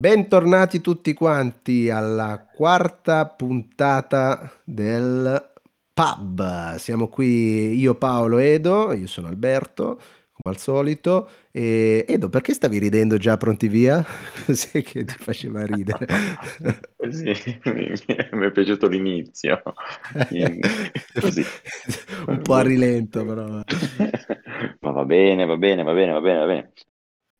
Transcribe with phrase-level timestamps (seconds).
[0.00, 5.50] Bentornati tutti quanti alla quarta puntata del
[5.92, 6.76] pub.
[6.76, 10.00] Siamo qui io Paolo Edo, io sono Alberto,
[10.30, 11.28] come al solito.
[11.50, 14.00] E Edo, perché stavi ridendo già pronti via?
[14.46, 16.06] Cos'è che ti faceva ridere?
[17.10, 17.90] Sì, mi,
[18.32, 19.62] mi è piaciuto l'inizio.
[21.18, 21.44] Così.
[22.26, 23.62] Un po' a rilento, però.
[24.80, 26.72] Ma va bene, va bene, va bene, va bene, va bene.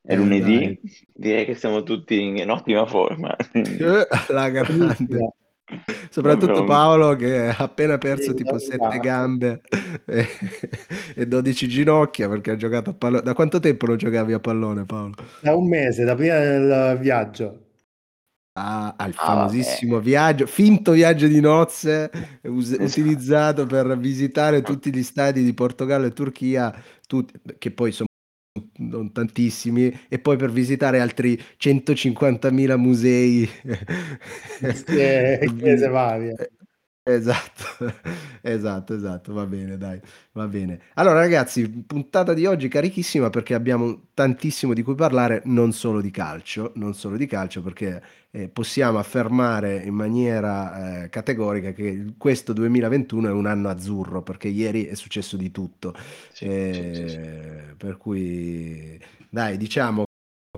[0.01, 0.81] È lunedì, dai.
[1.13, 3.35] direi che siamo tutti in, in ottima forma.
[4.29, 5.33] alla grande.
[6.09, 9.61] Soprattutto Paolo che ha appena perso tipo sette gambe
[10.07, 10.27] e,
[11.15, 13.23] e 12 ginocchia perché ha giocato a pallone.
[13.23, 15.15] Da quanto tempo non giocavi a pallone, Paolo?
[15.43, 17.65] Da un mese, da prima del viaggio.
[18.59, 22.11] Ah, al Ah, famosissimo viaggio, finto viaggio di nozze
[22.45, 22.83] us- Esatto.
[22.85, 26.75] utilizzato per visitare tutti gli stadi di Portogallo e Turchia,
[27.07, 28.08] tutti- che poi sono
[28.77, 33.49] non tantissimi, e poi per visitare altri 150.000 musei.
[34.59, 36.51] Queste chiese varie.
[37.09, 37.65] Eh, Esatto,
[38.43, 40.01] esatto, esatto, va bene, dai,
[40.33, 40.81] va bene.
[40.95, 46.11] Allora, ragazzi, puntata di oggi carichissima perché abbiamo tantissimo di cui parlare, non solo di
[46.11, 52.53] calcio, non solo di calcio, perché eh, possiamo affermare in maniera eh, categorica che questo
[52.53, 55.95] 2021 è un anno azzurro, perché ieri è successo di tutto.
[56.33, 57.17] Sì, sì, sì, sì.
[57.17, 59.01] Eh, per cui,
[59.31, 60.05] dai, diciamo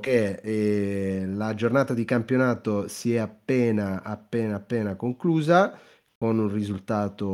[0.00, 5.78] che eh, la giornata di campionato si è appena, appena, appena conclusa
[6.20, 7.24] con un risultato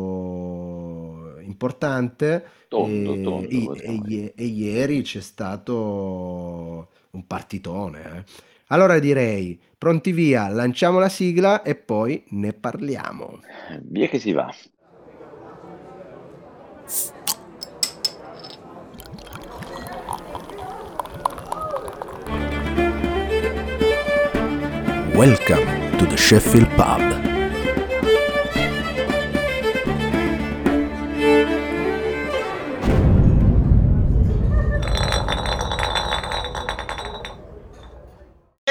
[1.41, 8.01] importante Tondo, e, tondo, e- e- e ieri c'è stato un partitone.
[8.05, 8.23] eh.
[8.69, 13.41] Allora direi, pronti via, lanciamo la sigla e poi ne parliamo.
[13.83, 14.55] Via che si va.
[25.15, 27.26] Welcome to the Sheffield Pub.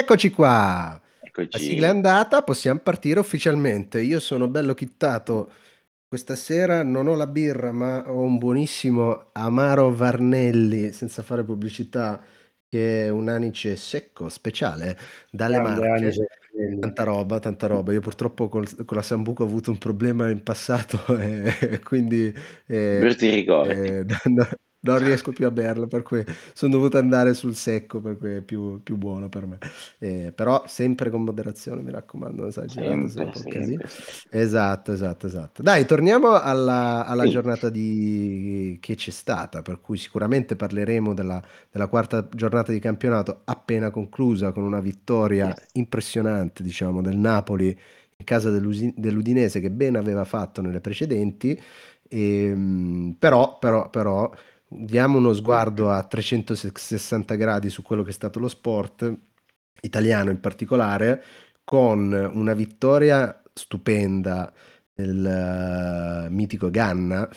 [0.06, 1.02] Eccoci qua.
[1.20, 1.58] La Eccoci.
[1.58, 4.02] sigla è andata, possiamo partire ufficialmente.
[4.02, 5.52] Io sono bello chittato
[6.08, 12.22] questa sera, non ho la birra, ma ho un buonissimo Amaro Varnelli, senza fare pubblicità,
[12.70, 14.96] che è un anice secco, speciale,
[15.32, 16.04] dalle Grande Marche.
[16.04, 16.28] Anice.
[16.80, 17.92] Tanta roba, tanta roba.
[17.92, 22.28] Io purtroppo col- con la Sambuca ho avuto un problema in passato e quindi
[22.68, 23.72] eh, Berti ricordi.
[23.72, 24.48] eh, no-
[24.94, 26.23] non riesco più a berla, per cui
[26.53, 29.59] sono dovuto andare sul secco, per cui è più, più buono per me.
[30.00, 33.90] Eh, però sempre con moderazione, mi raccomando, non esagerate, Sempre, sempre.
[34.29, 35.62] Esatto, esatto, esatto.
[35.62, 37.29] Dai, torniamo alla, alla Sì.
[37.29, 38.78] giornata di...
[38.81, 41.41] che c'è stata, per cui sicuramente parleremo della,
[41.72, 45.67] della quarta giornata di campionato appena conclusa con una vittoria Yes.
[45.73, 47.67] impressionante, diciamo, del Napoli
[48.17, 51.59] in casa dell'Udinese che ben aveva fatto nelle precedenti.
[52.09, 54.31] Ehm, però, però, però,
[54.78, 59.13] diamo uno sguardo a 360 gradi su quello che è stato lo sport
[59.81, 61.24] italiano in particolare,
[61.63, 64.52] con una vittoria stupenda
[64.94, 67.30] del eh, mitico Ganna,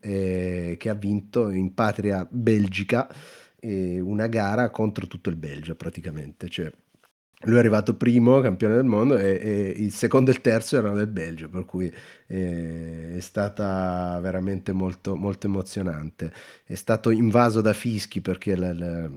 [0.00, 3.08] eh, che ha vinto in patria belgica
[3.60, 6.48] eh, una gara contro tutto il Belgio praticamente.
[6.48, 6.70] Cioè,
[7.42, 10.96] lui è arrivato primo, campione del mondo, e, e il secondo e il terzo erano
[10.96, 11.92] del Belgio, per cui
[12.26, 16.32] eh, è stata veramente molto, molto emozionante.
[16.64, 19.10] È stato invaso da fischi perché la- la-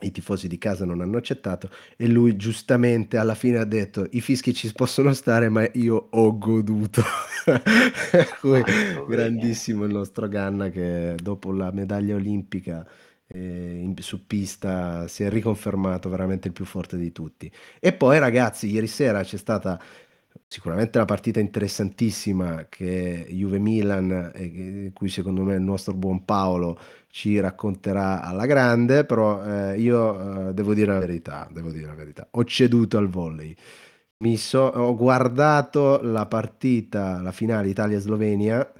[0.00, 4.20] i tifosi di casa non hanno accettato e lui giustamente alla fine ha detto i
[4.20, 7.02] fischi ci possono stare ma io ho goduto
[8.10, 12.86] Per cui, Porco grandissimo il nostro Ganna che dopo la medaglia olimpica
[13.36, 18.68] in- su pista si è riconfermato veramente il più forte di tutti e poi ragazzi
[18.70, 19.80] ieri sera c'è stata
[20.46, 26.78] sicuramente una partita interessantissima che Juve-Milan e di cui secondo me il nostro buon Paolo
[27.08, 29.42] ci racconterà alla grande, però
[29.72, 32.28] eh, io eh, devo dire la verità, devo dire la verità.
[32.32, 33.54] Ho ceduto al volley.
[34.36, 38.70] So- ho guardato la partita, la finale Italia-Slovenia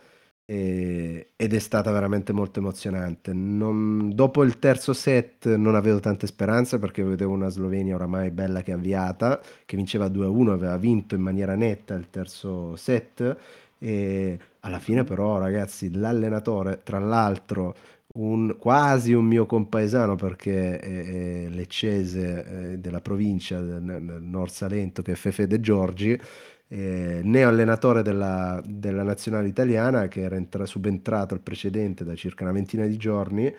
[0.47, 3.33] e- ed è stata veramente molto emozionante.
[3.33, 8.63] Non- dopo il terzo set non avevo tante speranze perché vedevo una Slovenia oramai bella
[8.63, 13.37] che è avviata, che vinceva 2-1, aveva vinto in maniera netta il terzo set
[13.79, 17.75] e alla fine però ragazzi l'allenatore, tra l'altro
[18.15, 24.51] un, quasi un mio compaesano perché è, è leccese eh, della provincia del, del Nord
[24.51, 26.19] Salento che è Fefe De Giorgi,
[26.69, 32.53] eh, allenatore della, della nazionale italiana che era entra- subentrato al precedente da circa una
[32.53, 33.53] ventina di giorni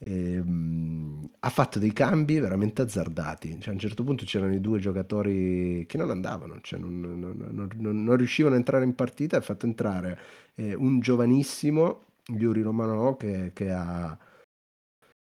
[0.00, 3.58] Ehm, ha fatto dei cambi veramente azzardati.
[3.60, 7.18] Cioè, a un certo punto c'erano i due giocatori che non andavano, cioè non, non-
[7.50, 9.36] non- non- non riuscivano a entrare in partita.
[9.38, 10.18] Ha fatto entrare
[10.54, 14.16] eh, un giovanissimo, Yuri Romano, che, che ha.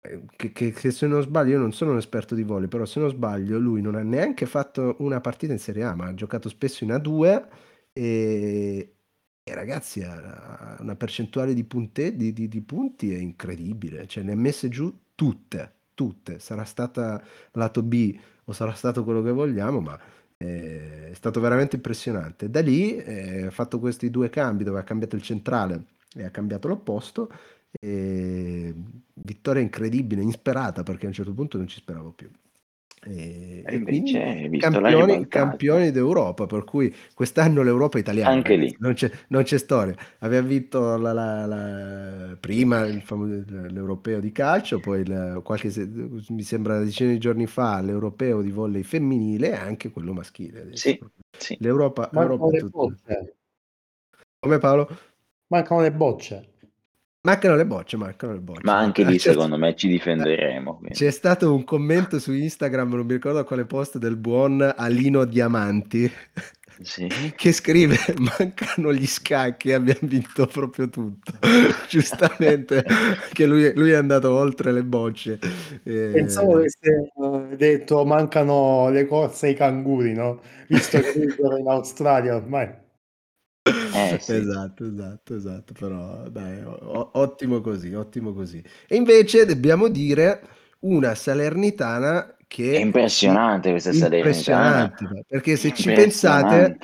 [0.01, 2.85] Eh, Che, che- che se non sbaglio, io non sono un esperto di volley, però
[2.85, 6.13] se non sbaglio, lui non ha neanche fatto una partita in Serie A, ma ha
[6.13, 7.47] giocato spesso in A2
[7.93, 8.93] e,
[9.43, 14.33] e ragazzi, ha una percentuale di, punte, di, di- di punti è incredibile, cioè ne
[14.33, 16.39] ha messe giù tutte, tutte.
[16.39, 17.21] Sarà stata
[17.53, 19.99] lato B o sarà stato quello che vogliamo, ma
[20.37, 22.49] eh, è stato veramente impressionante.
[22.49, 25.83] Da lì eh, ha fatto questi due cambi dove ha cambiato il centrale
[26.15, 27.29] e ha cambiato l'opposto.
[27.71, 28.73] E
[29.13, 32.29] vittoria incredibile, insperata perché a un certo punto non ci speravo più.
[33.01, 34.11] E, E e quindi
[34.57, 38.75] campioni, campioni d'Europa, per cui quest'anno l'Europa è italiana, Anche lì.
[38.79, 39.95] non c'è, non c'è storia.
[40.19, 45.05] Aveva vinto la- la- la- prima il famo- l'Europeo di calcio, poi
[45.43, 45.71] qualche,
[46.29, 50.75] mi sembra una decina di giorni fa l'Europeo di volley femminile e anche quello maschile.
[50.75, 50.99] Sì,
[51.37, 51.55] sì.
[51.61, 52.95] L'Europa, Mancano l'Europa è le tutto.
[54.39, 54.89] Come Paolo?
[55.47, 56.53] Mancano le bocce.
[57.21, 58.61] Mancano le bocce, mancano le bocce.
[58.63, 60.77] Ma anche lì C'è- secondo me ci difenderemo.
[60.77, 60.95] quindi.
[60.95, 65.25] C'è stato un commento su Instagram, non mi ricordo a quale post, del buon Alino
[65.25, 66.09] Diamanti
[66.81, 67.07] Sì.
[67.35, 67.97] che scrive:
[68.39, 71.33] Mancano gli scacchi e abbiamo vinto proprio tutto.
[71.89, 72.85] Giustamente,
[73.33, 75.37] che lui, lui è andato oltre le bocce.
[75.83, 77.11] Eh, Pensavo che avesse
[77.51, 80.39] eh, detto mancano le corse ai canguri, no?
[80.67, 82.87] Visto che lui era in Australia ormai.
[83.91, 84.47] Eh, sì.
[84.47, 88.63] Esatto, esatto, esatto, però dai, o- ottimo così, ottimo così.
[88.87, 90.41] E invece dobbiamo dire
[90.81, 94.27] una Salernitana che È impressionante questa Salernitana.
[94.89, 96.77] impressionante, perché se ci pensate,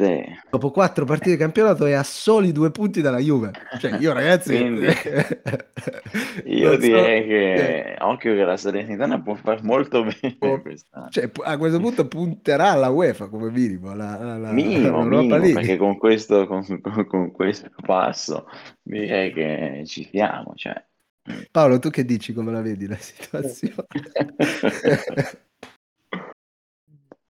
[0.47, 3.50] dopo quattro partite di campionato è a soli due punti dalla Juve.
[3.79, 4.85] Cioè, io ragazzi, Quindi,
[6.45, 10.62] Io non so- direi eh, che occhio che la Salernitana può far molto bene può-
[10.62, 11.09] quest'anno.
[11.09, 15.77] cioè, a questo punto punterà alla UEFA come minimo, alla, alla- minimo, all'Europa minimo, perché
[15.77, 18.45] con questo, con, con- con questo passo
[18.83, 20.53] direi che ci siamo.
[20.56, 20.75] Cioè.
[21.50, 23.73] Paolo, tu che dici come la vedi la situazione?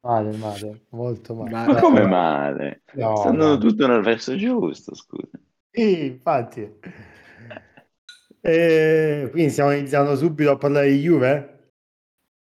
[0.02, 1.50] Male, male, molto male.
[1.52, 2.82] Ma- Ma come male?
[2.94, 3.58] No, Sta andando no.
[3.58, 5.38] tutto nel verso giusto, scusa.
[5.72, 6.80] Sì, infatti.
[8.42, 11.72] E quindi stiamo iniziando subito a parlare di Juve?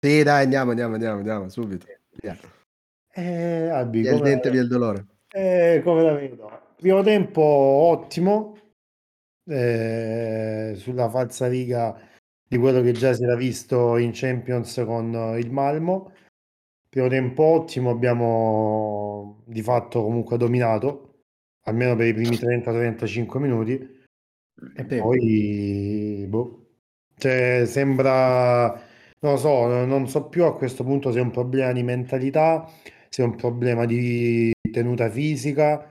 [0.05, 1.87] Sì, dai, andiamo, andiamo, andiamo, andiamo, subito.
[2.21, 2.37] Via.
[3.13, 5.07] Eh, Albi, Via il come- dente, via il dolore.
[5.29, 6.73] Eh, come la vedo?
[6.77, 8.57] Primo tempo ottimo,
[9.49, 11.97] eh, sulla falsa riga
[12.47, 16.13] di quello che già si era visto in Champions con il Malmo.
[16.95, 21.23] Primo tempo ottimo, abbiamo di fatto comunque dominato,
[21.65, 23.73] almeno per i primi 30-35 minuti.
[24.77, 26.67] E poi, boh,
[27.17, 28.69] cioè, sembra,
[29.19, 32.65] non lo so, non so più a questo punto se è un problema di mentalità,
[33.09, 35.85] se è un problema di tenuta fisica,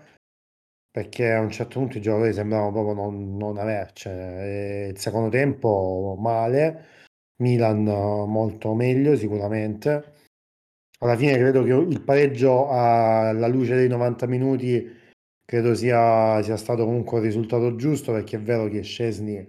[0.90, 4.86] perché a un certo punto i giocatori sembravano proprio non, non avercene.
[4.86, 6.86] E il secondo tempo male,
[7.42, 10.13] Milan eh, molto meglio sicuramente.
[11.04, 14.90] Alla fine credo che il pareggio alla luce dei 90 minuti
[15.44, 19.46] credo sia, sia stato comunque un risultato giusto perché è vero che Scesni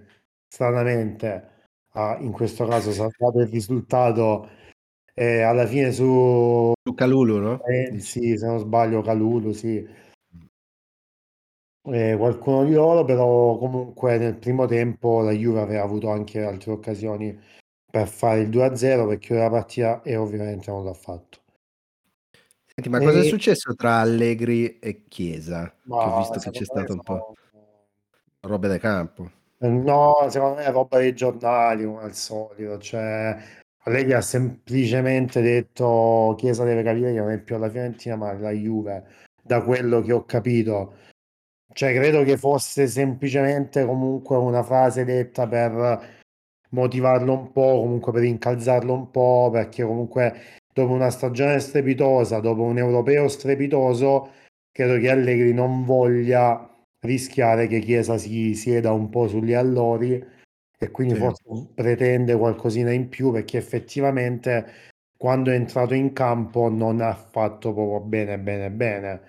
[0.48, 1.50] stranamente
[1.92, 4.48] ha in questo caso salvato il risultato
[5.14, 7.64] e alla fine su Su Calulu, no?
[7.66, 9.86] eh, sì, se non sbaglio Calulu, sì.
[11.86, 16.72] Eh, qualcuno di loro, però comunque nel primo tempo la Juve aveva avuto anche altre
[16.72, 17.38] occasioni
[17.88, 21.42] per fare il 2-0 per chiudere la partita e ovviamente non l'ha fatto.
[22.74, 25.66] Senti, ma cosa è E- successo tra Allegri e Chiesa?
[25.68, 27.86] Che ho Ma visto che c'è secondo me stato un po' sono-
[28.40, 29.30] roba da campo.
[29.58, 32.78] Eh, No, secondo me è roba dei giornali, come al solito.
[32.78, 33.36] Cioè,
[33.84, 38.50] Allegri ha semplicemente detto Chiesa deve capire che non è più alla Fiorentina, ma alla
[38.50, 39.04] Juve,
[39.40, 40.94] da quello che ho capito.
[41.72, 46.22] Cioè, credo che fosse semplicemente comunque una frase detta per
[46.70, 50.34] motivarlo un po', comunque per incalzarlo un po', perché comunque
[50.74, 54.30] dopo una stagione strepitosa, dopo un europeo strepitoso,
[54.72, 56.68] credo che Allegri non voglia
[57.00, 60.22] rischiare che Chiesa si sieda un po' sugli allori
[60.78, 61.20] e quindi Sì.
[61.20, 67.72] forse pretende qualcosina in più perché effettivamente quando è entrato in campo non ha fatto
[67.72, 69.20] proprio bene bene bene.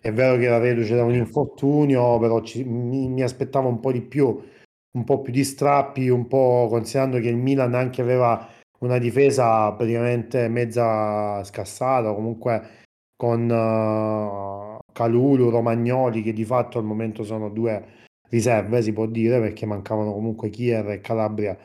[0.00, 3.92] È vero che era reduce da un infortunio, però ci- mi, mi aspettavo un po'
[3.92, 4.26] di più,
[4.96, 8.48] un po' più di strappi, un po' considerando che il Milan anche aveva
[8.82, 12.80] una difesa praticamente mezza scassata, comunque
[13.16, 19.40] con eh, Calulu, Romagnoli, che di fatto al momento sono due riserve, si può dire,
[19.40, 21.56] perché mancavano comunque Kier e Calabria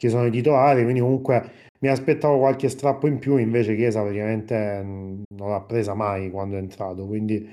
[0.00, 4.82] che sono i titolari, quindi comunque mi aspettavo qualche strappo in più, invece Chiesa praticamente
[4.82, 7.48] mm, non l'ha presa mai quando è entrato, quindi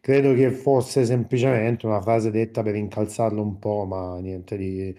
[0.00, 4.96] credo che fosse semplicemente una frase detta per incalzarlo un po', ma niente di...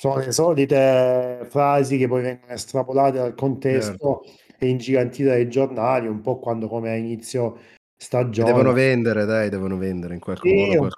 [0.00, 3.44] Sono le solite frasi che poi vengono estrapolate dal Certo.
[3.44, 4.22] contesto
[4.58, 7.58] e ingigantite dai giornali, un po' quando come a inizio
[7.98, 8.50] stagione.
[8.50, 10.88] devono vendere, dai, devono vendere in qualche Sì, modo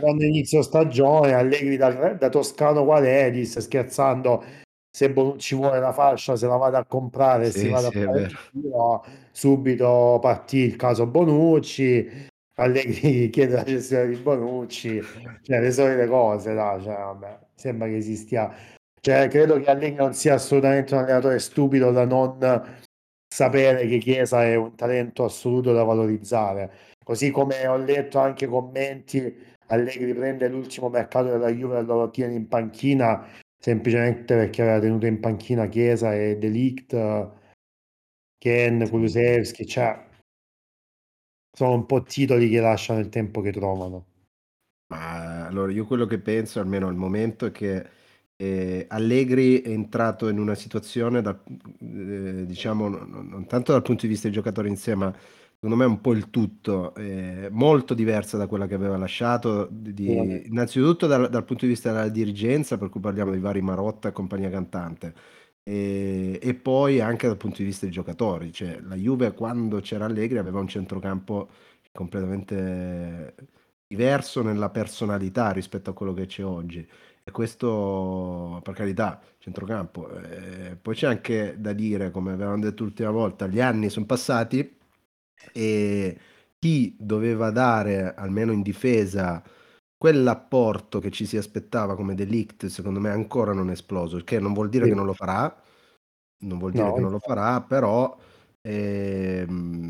[0.00, 4.42] quando inizio stagione, Allegri da, da toscano qual è, disse scherzando,
[4.90, 7.90] se Bonucci vuole la fascia se la vada a comprare e si Sì, vada a
[7.92, 12.10] sì, è fare giro, subito partì il caso Bonucci,
[12.56, 15.00] Allegri chiede la gestione di Bonucci,
[15.42, 18.52] cioè le solite cose, dai, cioè, vabbè, sembra che si stia...
[19.00, 22.38] Cioè, credo che Allegri non sia assolutamente un allenatore stupido da non
[23.32, 26.70] sapere che Chiesa è un talento assoluto da valorizzare.
[27.04, 29.34] Così come ho letto anche commenti,
[29.68, 33.26] Allegri prende l'ultimo mercato della Juve e lo tiene in panchina
[33.58, 37.30] semplicemente perché aveva tenuto in panchina Chiesa e Delict,
[38.38, 40.04] Ken, Kulusevski, cioè
[41.56, 44.11] sono un po' titoli che lasciano il tempo che trovano.
[44.92, 47.88] Ma allora io quello che penso, almeno al momento, è che
[48.36, 51.38] eh, Allegri è entrato in una situazione, da,
[51.80, 55.14] eh, diciamo, non, non tanto dal punto di vista dei giocatori insieme, ma
[55.54, 59.94] secondo me un po' il tutto, eh, molto diversa da quella che aveva lasciato, di-
[59.94, 64.08] di- innanzitutto dal, dal punto di vista della dirigenza, per cui parliamo di vari Marotta
[64.08, 65.14] e compagnia cantante,
[65.62, 70.04] e, e poi anche dal punto di vista dei giocatori, cioè la Juve quando c'era
[70.06, 71.48] Allegri aveva un centrocampo
[71.92, 73.34] completamente
[73.96, 76.86] diverso nella personalità rispetto a quello che c'è oggi.
[77.24, 80.08] E questo, per carità, centrocampo.
[80.18, 84.78] Eh, poi c'è anche da dire, come avevamo detto l'ultima volta, gli anni sono passati
[85.52, 86.18] e
[86.58, 89.42] chi doveva dare, almeno in difesa,
[89.98, 94.40] quell'apporto che ci si aspettava come delict, secondo me ancora non è esploso, il che
[94.40, 94.88] non vuol dire Sì.
[94.88, 95.54] che non lo farà,
[96.40, 98.16] non vuol dire No, che non lo farà, però
[98.62, 99.81] ehm,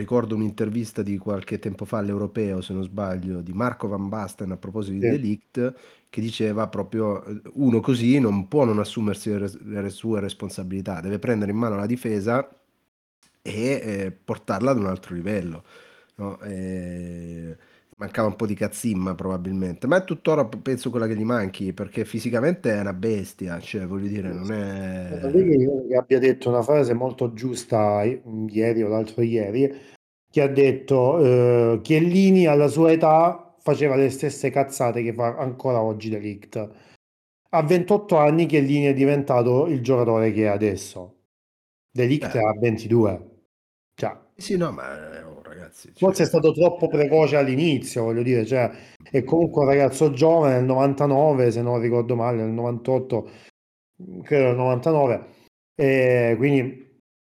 [0.00, 4.56] ricordo un'intervista di qualche tempo fa all'Europeo, se non sbaglio, di Marco Van Basten a
[4.56, 5.06] proposito di Sì.
[5.06, 5.74] Delict,
[6.08, 9.50] che diceva proprio eh, uno così non può non assumersi le,
[9.82, 12.48] le sue responsabilità, deve prendere in mano la difesa
[13.42, 15.64] e eh, portarla ad un altro livello.
[16.16, 16.40] no?
[16.40, 17.56] Eh,
[18.00, 22.06] mancava un po' di cazzimma probabilmente, ma è tuttora penso quella che gli manchi perché
[22.06, 25.18] fisicamente è una bestia, cioè voglio dire, non è...
[25.20, 29.70] Credo che abbia detto una frase molto giusta ieri o l'altro ieri,
[30.30, 35.82] che ha detto eh, Chiellini alla sua età faceva le stesse cazzate che fa ancora
[35.82, 36.70] oggi Delict.
[37.50, 41.24] A 28 anni Chiellini è diventato il giocatore che è adesso.
[41.90, 43.28] Delict Eh, ha 22.
[43.94, 48.70] Cioè, sì, no, ma ragazzi, forse è cioè, stato troppo precoce all'inizio, voglio dire, cioè,
[49.10, 53.30] è comunque un ragazzo giovane, nel 99, se non ricordo male, nel 98,
[54.22, 55.26] credo nel 99,
[55.74, 56.88] e quindi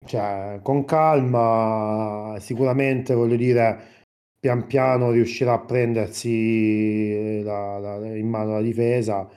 [0.06, 3.96] cioè, con calma, sicuramente voglio dire,
[4.38, 9.28] pian piano riuscirà a prendersi la- la- in mano la difesa.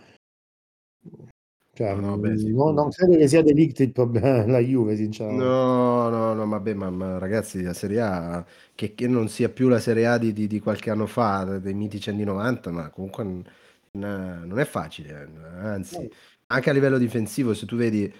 [1.73, 5.59] Cioè, no, no, beh, sì, non, credo che sia Delict il problema della Juve, sinceramente.
[5.63, 9.69] No, no, no, vabbè, ma, ma ragazzi, la Serie A, che, che non sia più
[9.69, 13.23] la Serie A di, di- di qualche anno fa, dei mitici anni 90, ma comunque
[13.23, 13.43] n-
[13.91, 16.09] n- non è facile, eh, anzi,
[16.47, 18.11] anche a livello difensivo, se tu vedi,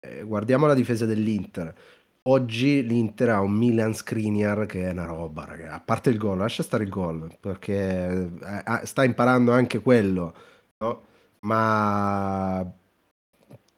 [0.00, 1.74] eh, guardiamo la difesa dell'Inter,
[2.22, 5.74] oggi l'Inter ha un Milan Skriniar che è una roba, raga.
[5.74, 10.34] a parte il gol, lascia stare il gol, perché eh, eh, sta imparando anche quello,
[10.78, 11.02] no?
[11.40, 12.64] Ma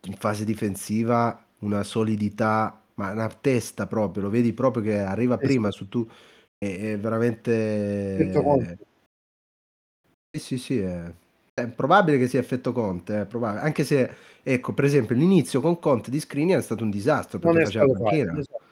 [0.06, 5.70] in fase difensiva una solidità, ma una testa proprio, lo vedi proprio che arriva prima
[5.70, 6.08] su tu,
[6.58, 8.30] è, è veramente...
[10.30, 11.12] Sì, sì, sì, è,
[11.54, 13.62] è probabile che sia effetto Conte, è probabile.
[13.62, 14.10] Anche se,
[14.42, 18.02] ecco, per esempio, l'inizio con Conte di Skriniar è stato un disastro perché faceva facile.
[18.02, 18.62] panchina, esatto.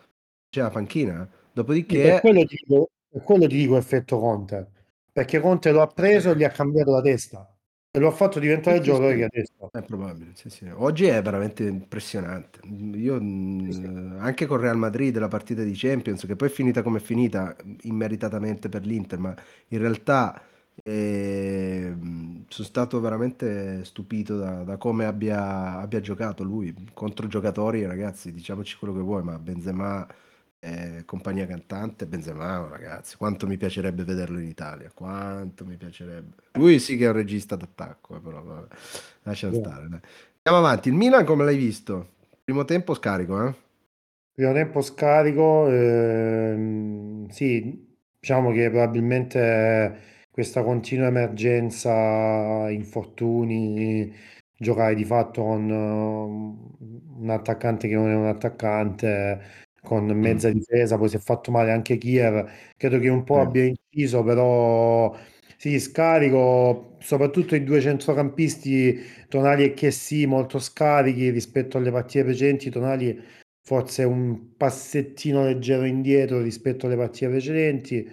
[0.51, 2.19] faceva panchina, Sì, per dopodiché...
[2.21, 4.71] quello ti dico, per quello dico effetto Conte,
[5.11, 7.54] perché Conte lo ha preso e gli ha cambiato la testa
[7.95, 9.71] e lo ha fatto diventare il giocatore che adesso.
[9.71, 10.67] è probabile, sì, sì.
[10.73, 12.61] Oggi è veramente impressionante.
[12.95, 13.17] Io
[13.65, 13.91] Sì, sì.
[14.19, 17.57] anche con Real Madrid, la partita di Champions, che poi è finita come è finita,
[17.83, 19.35] immeritatamente per l'Inter, ma
[19.69, 20.41] in realtà
[20.83, 21.93] eh,
[22.49, 28.77] sono stato veramente stupito da, da come abbia, abbia giocato lui contro giocatori, ragazzi, diciamoci
[28.77, 30.07] quello che vuoi, ma Benzema
[30.65, 36.37] eh, compagnia cantante, Benzema, ragazzi, quanto mi piacerebbe vederlo in Italia, quanto mi piacerebbe.
[36.53, 38.75] Lui sì che è un regista d'attacco, eh, però vabbè,
[39.23, 39.57] lascia Sì.
[39.59, 39.89] stare.
[39.89, 40.01] dai.
[40.43, 42.13] Andiamo avanti, il Milan come l'hai visto?
[42.45, 43.55] Primo tempo scarico, eh?
[44.35, 47.87] Primo tempo scarico, ehm, sì,
[48.19, 54.13] diciamo che probabilmente questa continua emergenza, infortuni,
[54.57, 59.41] giocare di fatto con un attaccante che non è un attaccante,
[59.85, 63.43] con mezza difesa, poi si è fatto male anche Kier, credo che un po' Eh.
[63.43, 65.15] abbia inciso, però
[65.59, 68.99] sì, scarico, soprattutto i due centrocampisti,
[69.29, 73.21] Tonali e Chessy, molto scarichi rispetto alle partite precedenti, Tonali
[73.63, 78.11] forse un passettino leggero indietro rispetto alle partite precedenti,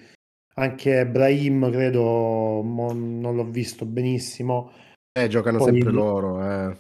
[0.56, 4.72] anche Brahim credo mo- non l'ho visto benissimo.
[5.18, 6.42] Eh, giocano Poi- sempre loro.
[6.70, 6.78] eh.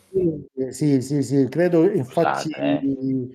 [0.71, 3.27] Sì, sì, sì, credo infatti Scusate, eh.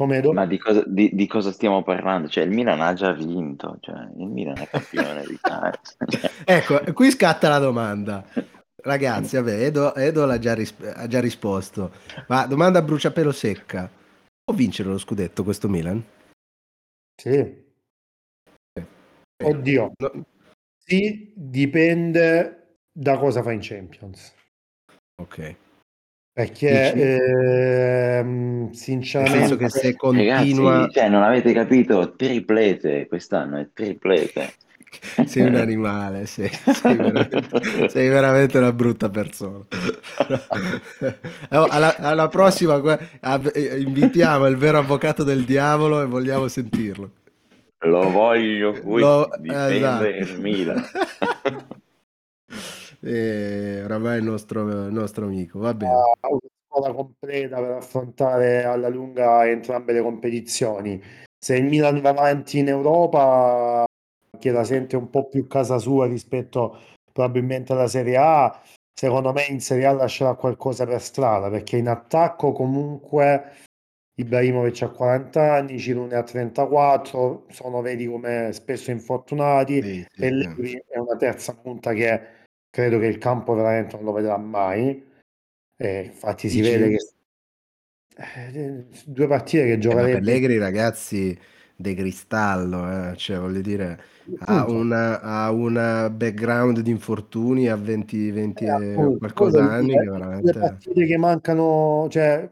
[0.00, 2.26] Come do- Ma di cosa, di, di cosa stiamo parlando?
[2.26, 5.78] Cioè, il Milan ha già vinto, cioè, il Milan è campione d'Italia.
[6.08, 8.24] Cioè, Ecco, qui scatta la domanda.
[8.82, 11.92] Ragazzi, vabbè, Edo, Edo l'ha già, ris- ha già risposto.
[12.28, 13.90] Ma domanda a bruciapelo secca.
[14.42, 16.02] Può vincere lo scudetto questo Milan?
[17.20, 17.68] Sì.
[19.42, 20.24] Oddio, No,
[20.82, 24.32] sì, dipende da cosa fa in Champions.
[25.20, 25.56] ok.
[26.40, 27.06] Perché Dici?
[27.06, 30.72] ehm, sinceramente senso che se continua...
[30.72, 34.54] Ragazzi, cioè, non avete capito, triplete quest'anno è triplete.
[35.26, 39.62] Sei un animale, sei, sei veramente, sei veramente una brutta persona.
[41.50, 42.80] Alla, alla prossima
[43.52, 47.10] eh, invitiamo il vero avvocato del diavolo e vogliamo sentirlo.
[47.80, 50.32] Lo voglio qui Lo- difendere esatto.
[50.32, 50.84] il Milan.
[53.02, 55.92] Eh, oramai è il nostro, il nostro amico, va bene.
[55.92, 61.02] ha una completa per affrontare alla lunga entrambe le competizioni.
[61.38, 63.84] Se il Milan va avanti in Europa,
[64.38, 66.78] che la sente un po' più casa sua rispetto
[67.12, 71.88] probabilmente alla Serie A, secondo me in Serie A lascerà qualcosa per strada, perché in
[71.88, 73.56] attacco comunque
[74.14, 80.82] Ibrahimovic ha 40 anni, Cirune ha 34, sono vedi come spesso infortunati, Sì, sì, Pellegrini
[80.86, 82.38] è una terza punta che
[82.70, 85.08] credo che il campo veramente non lo vedrà mai.
[85.76, 86.70] Eh, infatti si Dici?
[86.70, 86.98] vede che
[88.16, 91.38] eh, due partite che Eh, giocherebbe Pellegrini, ragazzi,
[91.74, 94.02] de cristallo, eh, cioè voglio dire,
[94.40, 99.86] ha una, ha una background di infortuni a 20, 20 eh, e appunto, qualcosa anni
[99.86, 100.58] lì, che eh, due veramente...
[100.58, 102.48] partite che mancano, cioè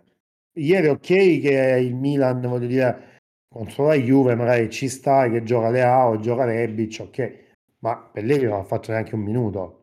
[0.54, 1.06] ieri ok
[1.40, 6.44] che il Milan, voglio dire, contro la Juve magari ci sta che gioca Leao, gioca
[6.44, 7.32] Rebic, ok,
[7.80, 9.77] ma Pellegrini non ha fatto neanche un minuto.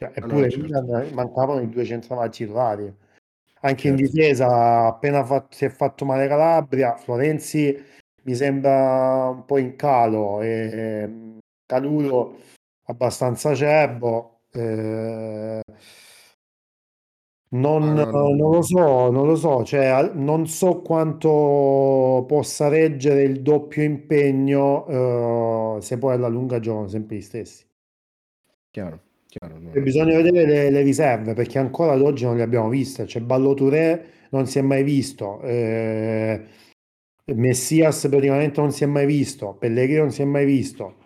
[0.00, 1.14] Cioè, eppure il certo.
[1.14, 2.92] Mancavano i due centravanti titolari.
[3.62, 4.12] Anche in Certo.
[4.12, 7.76] difesa, appena fatto- si è fatto male Calabria, Florenzi
[8.22, 12.36] mi sembra un po' in calo e Calulo
[12.86, 14.40] abbastanza acerbo.
[14.52, 15.60] eh,
[17.52, 23.22] non, No, no, non lo so, non lo so, cioè, non so quanto possa reggere
[23.24, 27.64] il doppio impegno eh, se poi alla lunga giocano sempre gli stessi.
[28.72, 32.42] chiaro, chiaro, no, E bisogna vedere le, le riserve perché ancora ad oggi non le
[32.42, 33.06] abbiamo viste.
[33.06, 36.44] Cioè, Ballo Touré non si è mai visto, eh,
[37.34, 40.96] Messias praticamente non si è mai visto, Pellegrini non si è mai visto,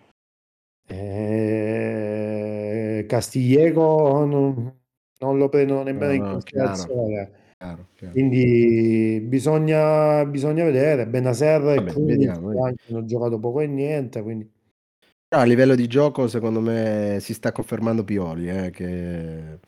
[0.87, 4.79] eh, Castiglieco non,
[5.19, 7.31] non lo prendo nemmeno No, in considerazione.
[7.57, 8.11] chiaro, chiaro.
[8.11, 11.07] Quindi bisogna, bisogna vedere.
[11.07, 12.63] Benaser e Vabbè, vediamo.
[12.63, 14.49] anche hanno giocato poco e niente, quindi
[15.27, 19.59] Però a livello di gioco, secondo me, si sta confermando Pioli, eh, che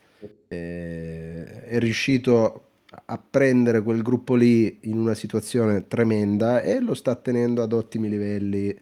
[0.48, 2.64] eh, è riuscito
[3.06, 8.08] a prendere quel gruppo lì in una situazione tremenda e lo sta tenendo ad ottimi
[8.08, 8.76] livelli.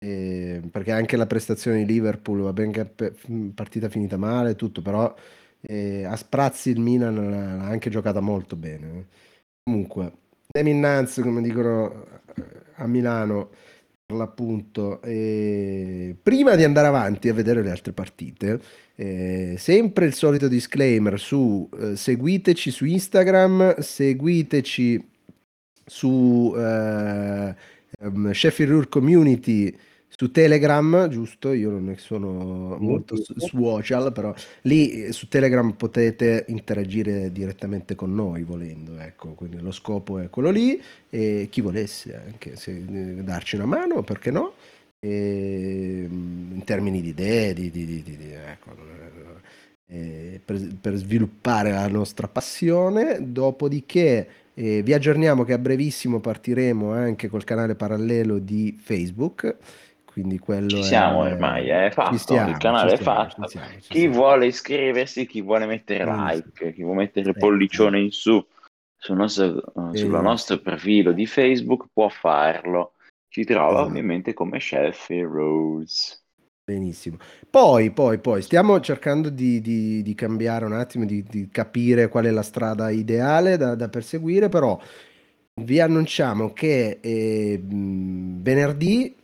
[0.00, 3.14] eh, perché anche la prestazione di Liverpool, va bene che pe-
[3.54, 5.14] partita finita male, tutto, però
[5.62, 8.98] eh, a sprazzi il Milan l'ha l'ha anche giocata molto bene.
[8.98, 9.06] eh.
[9.62, 10.12] Comunque,
[10.52, 12.04] Name Innanzi, come dicono
[12.36, 12.44] eh,
[12.76, 13.50] a Milano,
[14.16, 18.58] l'appunto, eh, prima di andare avanti a vedere le altre partite,
[18.94, 25.08] eh, sempre il solito disclaimer su eh, seguiteci su Instagram, seguiteci
[25.84, 27.54] su eh,
[28.00, 29.76] ehm, Sheffield Rule Community
[30.08, 31.52] su Telegram, giusto?
[31.52, 37.94] Io non ne sono molto su- social, però lì eh, su Telegram potete interagire direttamente
[37.94, 42.72] con noi volendo, ecco, quindi lo scopo è quello lì e chi volesse anche se,
[42.76, 44.54] eh, darci una mano, perché no?
[45.00, 48.74] E, mm, in termini di idee, di, di- di- di- di- ecco,
[49.86, 56.92] eh, per, per sviluppare la nostra passione, dopodiché eh, vi aggiorniamo che a brevissimo partiremo
[56.92, 59.56] anche col canale parallelo di Facebook,
[60.18, 60.88] quindi quello Ci è...
[60.88, 63.42] siamo ormai, è fatto, siamo, il canale ci è fatto.
[63.44, 64.16] ci siamo, ci Chi siamo.
[64.16, 68.44] vuole iscriversi, chi vuole mettere like, chi vuole mettere il Sì, pollicione in su
[68.96, 72.94] sul nostro, eh, sul Sì, nostro profilo di Facebook può farlo.
[73.28, 76.18] Ci trova ovviamente come Sheffield Rose.
[76.64, 77.16] Benissimo.
[77.48, 82.26] Poi, poi, poi, stiamo cercando di, di- di cambiare un attimo, di, di capire qual
[82.26, 84.78] è la strada ideale da, da perseguire, però
[85.62, 89.16] vi annunciamo che eh, venerdì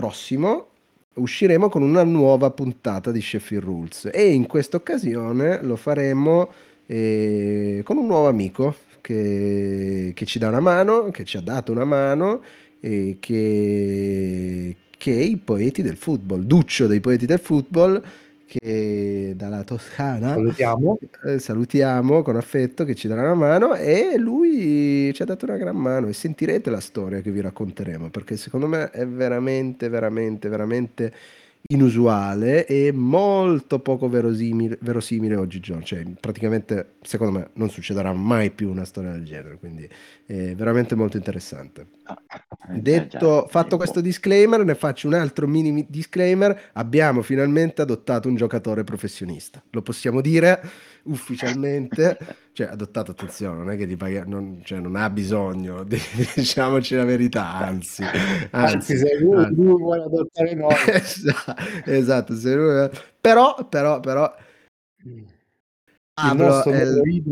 [0.00, 0.68] prossimo
[1.12, 6.50] usciremo con una nuova puntata di Sheffield Rules e in questa occasione lo faremo
[6.86, 11.72] eh, con un nuovo amico che, che ci dà una mano, che ci ha dato
[11.72, 12.42] una mano
[12.80, 18.02] e che, che è i poeti del football, Duccio dei poeti del football,
[18.58, 20.98] che dalla Toscana Salutiamo.
[21.24, 25.56] eh, salutiamo con affetto che ci darà una mano e lui ci ha dato una
[25.56, 30.48] gran mano e sentirete la storia che vi racconteremo perché secondo me è veramente, veramente,
[30.48, 31.12] veramente
[31.68, 35.82] inusuale e molto poco verosimile, verosimile oggigiorno.
[35.82, 39.88] Cioè, praticamente, secondo me, non succederà mai più una storia del genere, quindi
[40.26, 41.86] è veramente molto interessante.
[42.04, 42.20] Ah,
[42.70, 46.70] eh, Detto, già, fatto questo disclaimer, ne faccio un altro mini disclaimer.
[46.72, 49.62] Abbiamo finalmente adottato un giocatore professionista.
[49.70, 50.60] Lo possiamo dire
[51.04, 52.18] ufficialmente.
[52.52, 55.98] Cioè, adottato, attenzione, non è che gli paghi- non, cioè, non ha bisogno, di-
[56.34, 59.54] diciamoci la verità, anzi, Anzi, anzi, se lui, anzi.
[59.54, 61.54] lui vuole adottare noi, Esatto,
[61.86, 64.34] esatto, se lui- però, però, però,
[66.34, 67.22] nostro è il,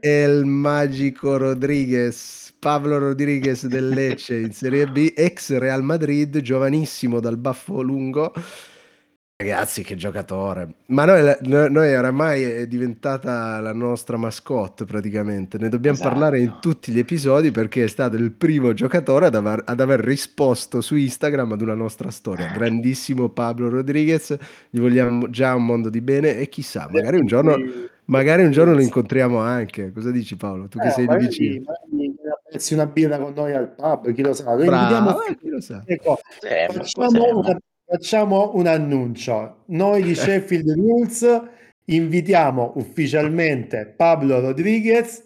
[0.00, 7.20] è il magico Rodriguez, Pablo Rodriguez del Lecce in Serie B, ex Real Madrid, giovanissimo
[7.20, 8.32] dal baffo lungo.
[9.42, 10.74] Ragazzi, che giocatore!
[10.88, 15.58] Ma noi, noi- oramai è diventata la nostra mascotte praticamente.
[15.58, 16.60] Ne dobbiamo parlare in Esatto.
[16.60, 20.94] tutti gli episodi perché è stato il primo giocatore ad aver, ad aver risposto su
[20.94, 22.52] Instagram ad una nostra storia.
[22.54, 24.36] Grandissimo Pablo Rodriguez,
[24.70, 27.56] gli vogliamo già un mondo di bene e chissà, magari un giorno,
[28.04, 29.90] magari un giorno lo incontriamo anche.
[29.92, 30.68] Cosa dici Paolo?
[30.68, 31.62] Tu che Eh, sei magari, vicino.
[31.90, 32.14] magari
[32.44, 34.54] apprezzi una birra con noi al pub, chi lo sa.
[34.54, 35.82] Bravo, eh, chi lo sa.
[35.84, 37.58] Ecco, Potremmo, facciamo, una-
[37.92, 39.64] facciamo un annuncio.
[39.66, 41.42] Noi di Sheffield Rules
[41.86, 45.22] invitiamo ufficialmente Pablo Rodriguez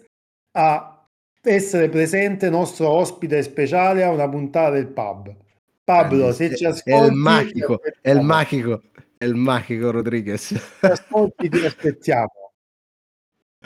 [0.51, 1.07] a
[1.41, 5.33] essere presente nostro ospite speciale a una puntata del pub.
[5.81, 8.81] Pablo, se ci È ascolti, il ti magico, è il magico,
[9.17, 10.53] è il magico Rodriguez.
[10.53, 12.46] Se ascolti, ti aspettiamo.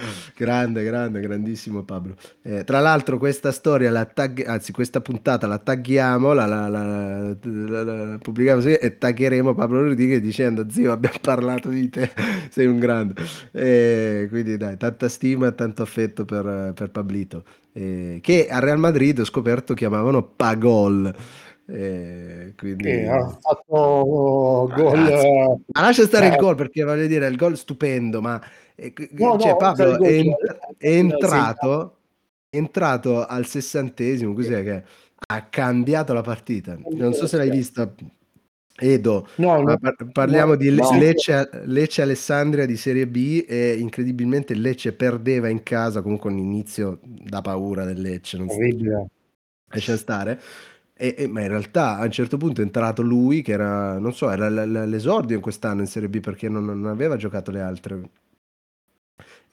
[0.35, 2.15] Grande, grande, grandissimo Pablo.
[2.41, 7.35] Eh, tra l'altro questa storia la tag, anzi questa puntata la tagghiamo, la, la- la-
[7.83, 12.11] la- pubblichiamo e taggheremo Pablo Rodriguez dicendo zio abbiamo parlato di te,
[12.49, 13.15] sei un grande.
[13.51, 18.79] Eh, quindi dai, tanta stima e tanto affetto per, per Pablito, eh, che a Real
[18.79, 21.13] Madrid ho scoperto chiamavano Pagol.
[21.67, 22.83] Eh, quindi...
[22.83, 24.97] Che ha fatto gol.
[24.97, 28.41] Ragazzi, eh, Ma lascia stare il eh, gol perché voglio dire, il gol stupendo, ma
[29.11, 31.97] No, cioè, no, Pablo al è, cioè, è eh, entrato,
[32.49, 34.83] è entrato al sessantesimo, cos'è che
[35.27, 36.77] ha cambiato la partita.
[36.89, 37.93] Non so se l'hai vista,
[38.83, 40.97] Edo, No, no, par- parliamo no, di Le-.
[40.97, 46.39] Lecce, Lecce Alessandria di Serie B e incredibilmente il Lecce perdeva in casa, comunque un
[46.39, 49.05] inizio da paura del Lecce, non orribile.
[49.67, 50.41] lascia stare.
[50.95, 54.13] E- e- ma in realtà a un certo punto è entrato lui, che era, non
[54.13, 57.51] so, era l- l- l'esordio in quest'anno in Serie B perché non, non aveva giocato
[57.51, 58.09] le altre.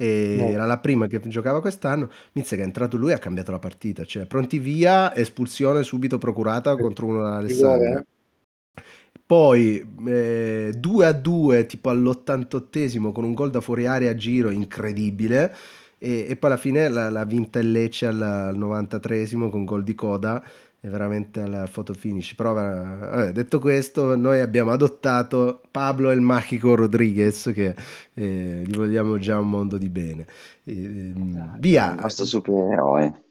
[0.00, 0.48] E No.
[0.48, 2.10] era la prima che giocava quest'anno.
[2.32, 4.04] Mizza che è entrato lui ha cambiato la partita.
[4.04, 7.40] Cioè, pronti via, espulsione subito procurata contro uno.
[7.40, 8.06] Rigore,
[9.26, 14.48] Poi eh, 2 a 2 tipo all'88esimo con un gol da fuori area a giro
[14.50, 15.54] incredibile
[15.98, 19.82] e, e poi alla fine l'ha, l'ha vinta il Lecce al, al 93esimo con gol
[19.84, 20.42] di coda
[20.80, 22.34] e veramente alla photo finish.
[22.34, 27.74] Però vabbè, detto questo, noi abbiamo adottato Pablo El Mágico Rodriguez che
[28.14, 30.26] eh, gli vogliamo già un mondo di bene.
[30.64, 31.12] Eh,
[31.58, 31.92] via.
[31.94, 33.22] Il nostro supereroe.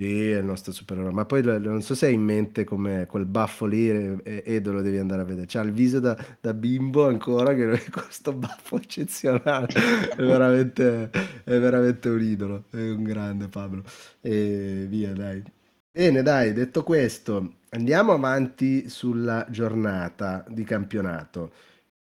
[0.00, 3.26] Sì, è il nostro supereroe, ma poi non so se hai in mente come quel
[3.26, 3.86] baffo lì,
[4.24, 5.44] Edo lo devi andare a vedere.
[5.46, 9.68] C'ha il viso da, da bimbo ancora, che con questo baffo eccezionale,
[10.16, 11.10] è veramente,
[11.44, 13.82] è veramente un idolo, è un grande Pablo.
[14.22, 15.42] E via, dai.
[15.92, 21.52] Bene, dai, detto questo, andiamo avanti sulla giornata di campionato.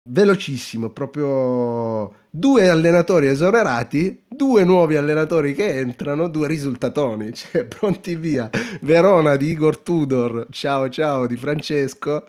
[0.08, 8.48] Velocissimo, proprio due allenatori esonerati, due nuovi allenatori che entrano, due risultatoni, cioè pronti via.
[8.82, 12.24] Verona di Igor Tudor, ciao ciao di Francesco.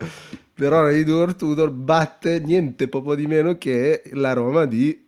[0.56, 5.07] Verona di Igor Tudor batte niente poco di meno che la Roma di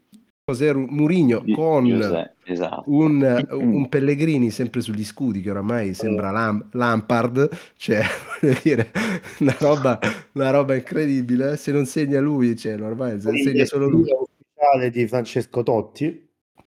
[0.50, 2.84] José Mourinho con Giuseppe, esatto.
[2.86, 8.02] un, un Pellegrini sempre sugli scudi che oramai sembra Lam- Lampard, cioè
[8.62, 8.90] dire,
[9.38, 9.98] una roba,
[10.32, 11.56] una roba incredibile.
[11.56, 14.10] Se non segna lui, cioè, ormai se segna solo lui.
[14.10, 16.28] ufficiale di Francesco Totti.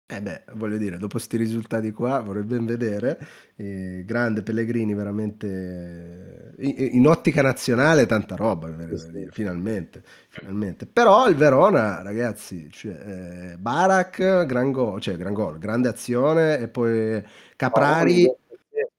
[0.06, 3.18] Eh beh, voglio dire, dopo sti risultati qua vorrei ben vedere.
[3.56, 10.86] Eh, grande Pellegrini, veramente in, in ottica nazionale, tanta roba, mi da dire, finalmente, finalmente.
[10.86, 16.68] Però il Verona, ragazzi, cioè, eh, Barak, gran gol, cioè gran gol, grande azione e
[16.68, 17.24] poi
[17.56, 18.30] Caprari,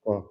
[0.03, 0.29] gol.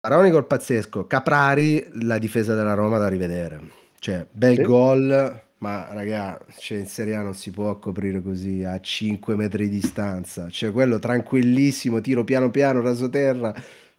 [0.00, 3.60] Paroni col pazzesco, Caprari, la difesa della Roma da rivedere.
[3.98, 4.62] Cioè, bel Sì.
[4.62, 9.68] gol, ma raga, cioè, in Serie A non si può coprire così a 5 metri
[9.68, 10.48] di distanza.
[10.48, 13.52] Cioè, quello tranquillissimo, tiro piano piano, raso terra.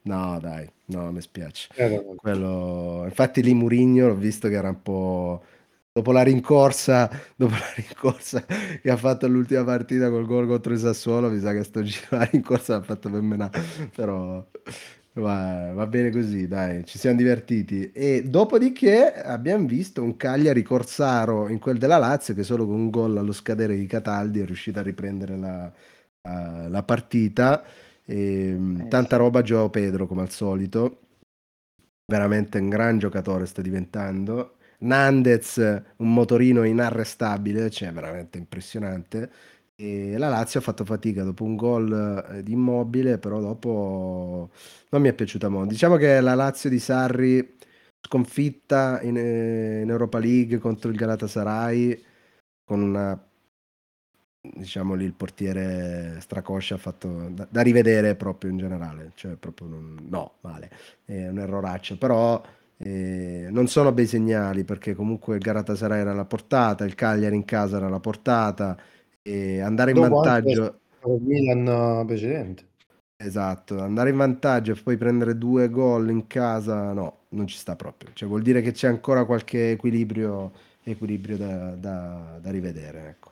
[0.03, 1.69] No, dai, no, mi spiace.
[1.73, 3.03] Era- Quello...
[3.06, 5.43] Infatti lì Murigno l'ho visto che era un po'...
[5.91, 10.77] Dopo la rincorsa, dopo la rincorsa che ha fatto all'ultima partita col gol contro il
[10.80, 13.60] Sassuolo, mi sa che sto giro la rincorsa l'ha fatto per menare,
[13.95, 14.45] però
[15.21, 17.91] va, va bene così, dai, ci siamo divertiti.
[17.91, 22.89] E dopodiché abbiamo visto un Cagliari Corsaro in quel della Lazio che solo con un
[22.89, 25.71] gol allo scadere di Cataldi è riuscito a riprendere la,
[26.21, 27.63] la- la partita.
[28.06, 30.99] E, Eh, tanta roba Joao Pedro come al solito,
[32.06, 34.56] veramente un gran giocatore sta diventando.
[34.80, 35.58] Nandez,
[35.97, 39.30] un motorino inarrestabile, cioè veramente impressionante.
[39.80, 44.50] E la Lazio ha fatto fatica dopo un gol eh, di Immobile, però dopo
[44.90, 45.70] non mi è piaciuta molto.
[45.72, 47.56] Diciamo che la Lazio di Sarri
[48.02, 52.04] sconfitta in, eh, in Europa League contro il Galatasaray
[52.63, 53.20] con una
[54.40, 59.68] diciamo lì il portiere Stracoscia ha fatto da, da rivedere proprio in generale, cioè proprio
[59.68, 60.70] non- no, male,
[61.06, 62.42] è un erroraccio, però
[62.78, 67.46] eh, non sono bei segnali perché comunque il Galatasaray era alla portata, il Cagliari in
[67.46, 68.78] casa era alla portata
[69.28, 72.66] e andare in Dopo vantaggio il Milan precedente.
[73.18, 77.76] Esatto, andare in vantaggio e poi prendere due gol in casa, no, non ci sta
[77.76, 78.12] proprio.
[78.13, 80.52] Cioè, vuol dire che c'è ancora qualche equilibrio,
[80.84, 83.32] equilibrio da, da- da rivedere, ecco.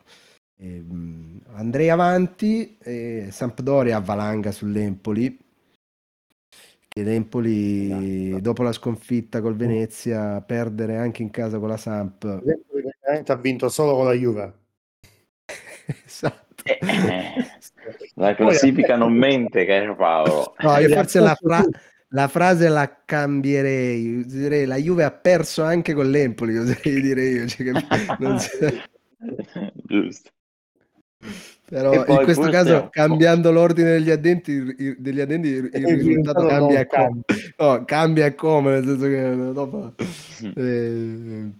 [0.58, 5.38] E, mh, andrei avanti, e Sampdoria avvalanga sull'Empoli,
[6.88, 12.24] che l'Empoli, dopo la sconfitta col Venezia, perdere anche in casa con la Samp.
[12.42, 12.84] L'Empoli
[13.24, 14.64] ha vinto solo con la Juve.
[16.04, 16.62] Esatto.
[16.64, 17.46] Eh, eh,
[18.14, 20.54] la Poi classifica non mente, caro Paolo.
[20.58, 21.64] No, io ha forse la, fra-
[22.08, 24.24] la frase la cambierei.
[24.24, 27.46] Direi la Juve ha perso anche con l'Empoli, oserei dire io.
[27.46, 27.72] cioè che
[28.18, 28.50] non so-
[29.84, 30.30] Giusto.
[31.68, 37.22] Però in questo caso, cambiando l'ordine degli addendi, degli addendi, il, risultato cambia come.
[37.26, 37.54] cambia.
[37.56, 39.94] No, cambia come, nel senso che dopo...
[40.54, 41.50] eh,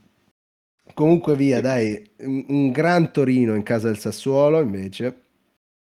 [0.96, 5.20] comunque via, dai, un, gran Torino in casa del Sassuolo, invece.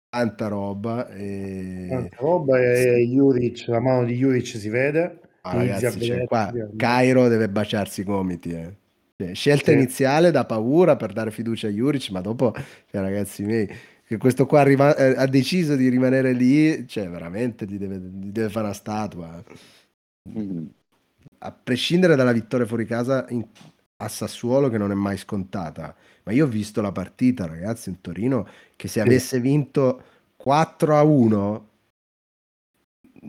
[0.09, 1.09] Tanta roba.
[1.11, 5.20] e- Tanta roba e Juric, la mano di Juric si vede.
[5.42, 8.51] Ah, ragazzi, a vedere- qua Cairo deve baciarsi i gomiti.
[8.53, 8.75] eh.
[9.16, 9.77] Cioè, scelta Sì.
[9.77, 12.53] iniziale da paura per dare fiducia a Juric, ma dopo,
[12.90, 13.68] cioè, ragazzi miei,
[14.07, 18.31] che questo qua arriva- eh, ha deciso di rimanere lì, cioè veramente gli deve, gli
[18.31, 19.42] deve fare una statua.
[20.29, 20.64] Mm.
[21.38, 23.44] A prescindere dalla vittoria fuori casa in-
[24.03, 28.01] a Sassuolo, che non è mai scontata, ma io ho visto la partita, ragazzi, in
[28.01, 29.07] Torino, che se Sì.
[29.07, 30.03] avesse vinto
[30.37, 31.69] 4 a 1,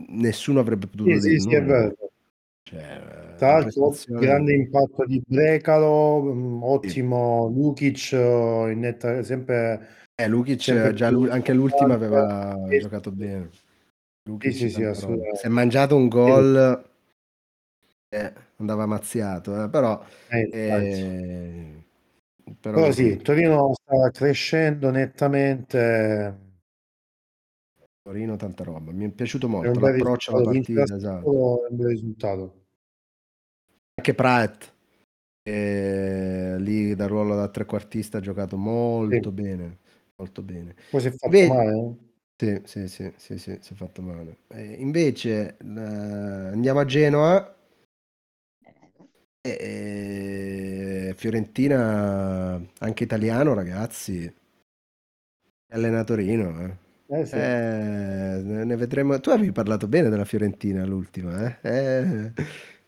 [0.08, 1.72] nessuno avrebbe potuto Sì, sì, dire sì, è nulla.
[1.78, 1.94] vero.
[2.62, 9.22] Cioè, eh, Tra l'altro, prestazione- grande impatto di Brecalo, mm, ottimo Lukic, eh, in netta,
[9.22, 13.16] sempre Eh, Lukic sempre già più anche l'ultima aveva Sì, giocato sì.
[13.16, 13.50] bene.
[14.26, 14.90] Lukic sì, sì, roba.
[14.90, 15.38] assolutamente.
[15.38, 16.84] Si è mangiato un gol,
[18.14, 21.84] eh, andava mazziato, eh, però, Eh, eh,
[22.60, 26.38] però Però sì, Torino sta crescendo nettamente.
[28.02, 28.92] Torino tanta roba.
[28.92, 31.66] Mi è piaciuto È molto bel l'approccio alla partita, esatto.
[31.66, 32.66] È un bel risultato.
[33.96, 34.74] Anche Praet,
[35.42, 39.32] eh, lì dal ruolo da trequartista ha giocato molto Sì.
[39.32, 39.78] bene,
[40.16, 40.74] molto bene.
[40.88, 41.72] Poi si è fatto Vedi- male.
[41.78, 41.94] eh?
[42.36, 44.38] Sì, sì, sì, sì, sì, si è fatto male.
[44.48, 47.56] Eh, invece eh, andiamo a Genoa.
[49.46, 54.32] E, e Fiorentina, anche italiano, ragazzi.
[55.70, 56.76] Allenatorino, eh.
[57.08, 57.34] Eh, sì.
[57.34, 59.20] Eh, ne vedremo.
[59.20, 61.68] Tu avevi parlato bene della Fiorentina l'ultima, eh?
[61.70, 62.32] Eh,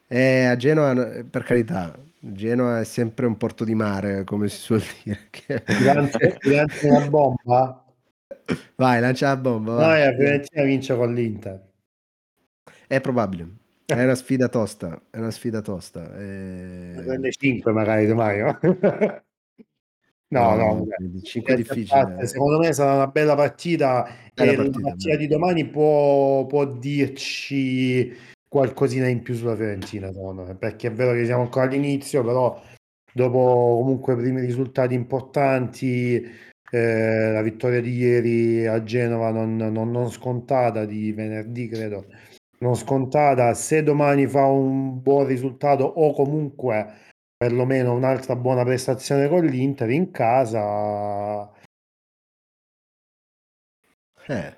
[0.08, 0.94] eh, a Genoa,
[1.28, 5.26] per carità, Genoa è sempre un porto di mare, come si suol dire.
[5.28, 7.84] che- lancio una bomba.
[8.76, 9.72] Vai, lancia la bomba.
[9.72, 10.04] No, vai.
[10.06, 11.62] la Fiorentina vince con l'Inter.
[12.86, 13.64] È probabile.
[13.86, 15.00] È una sfida tosta.
[15.10, 16.04] È una sfida tosta.
[16.18, 18.40] Eh, Prende 5 magari domani.
[20.28, 20.74] No, no, no.
[20.86, 21.20] vabbè.
[21.22, 21.86] 5 è difficile.
[22.02, 25.16] parte, Secondo me sarà una bella partita Bella e partita, la partita bella.
[25.20, 28.12] di domani può, può dirci
[28.48, 32.60] qualcosina in più sulla Fiorentina, secondo me, perché è vero che siamo ancora all'inizio, però
[33.12, 33.38] dopo
[33.80, 36.16] comunque primi risultati importanti,
[36.72, 42.06] eh, la vittoria di ieri a Genova non, non- non scontata, di venerdì credo,
[42.58, 43.52] non scontata.
[43.54, 47.04] Se domani fa un buon risultato o comunque
[47.36, 51.50] perlomeno un'altra buona prestazione con l'Inter in casa,
[54.28, 54.56] Eh,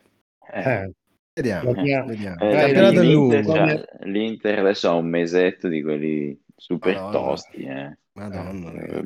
[0.51, 0.93] Eh, eh,
[1.35, 2.37] vediamo, mia- vediamo.
[2.41, 7.11] eh, l'Inter, c'ha- l'Inter adesso ha un mesetto di quelli super Madonna.
[7.11, 7.99] tosti, eh.
[8.13, 9.03] Madonna, Eh,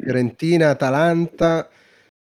[0.00, 1.68] Fiorentina, Atalanta,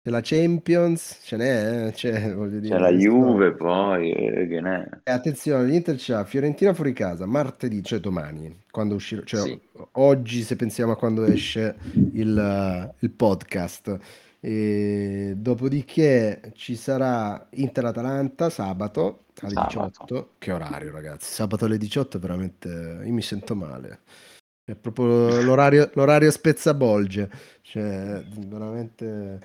[0.02, 4.60] c'è la Champions, ce n'è, eh, c'è, voglio dire, C'è la Juve poi, eh, che
[4.60, 9.60] ne E attenzione, l'Inter c'ha Fiorentina fuori casa martedì, cioè domani, quando uscirà, cioè Sì.
[9.92, 11.76] oggi se pensiamo a quando esce
[12.14, 13.98] il, il podcast.
[14.44, 19.86] E dopodiché ci sarà Inter-Atalanta sabato alle Sabato.
[19.86, 20.30] 18.
[20.38, 21.32] Che orario, ragazzi?
[21.32, 22.68] Sabato alle 18 è veramente...
[23.04, 24.00] Io mi sento male.
[24.64, 27.30] È proprio l'orario, l'orario spezzabolge.
[27.62, 29.40] Cioè, veramente...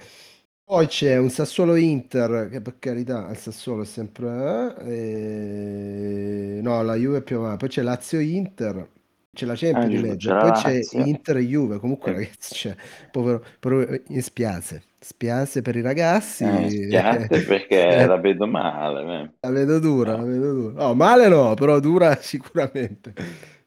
[0.67, 4.75] Poi c'è un Sassuolo Inter, che per carità, il Sassuolo è sempre...
[4.81, 7.57] eh, no, la Juve è più avanti.
[7.59, 8.85] Poi c'è Lazio Inter,
[9.31, 10.89] c'è la Champions Ah, di giusto, mezzo, c'è la poi c'è Lazio.
[10.91, 11.79] Inter e Juve.
[11.79, 12.13] Comunque, Eh.
[12.13, 12.75] ragazzi, c'è
[13.09, 16.43] povero, povero- mi spiace, spiace per i ragazzi.
[16.43, 19.21] Eh, spiace perché Eh, la vedo male.
[19.23, 19.33] eh.
[19.41, 20.83] la vedo dura, la vedo dura.
[20.87, 23.13] No, male no, però dura sicuramente.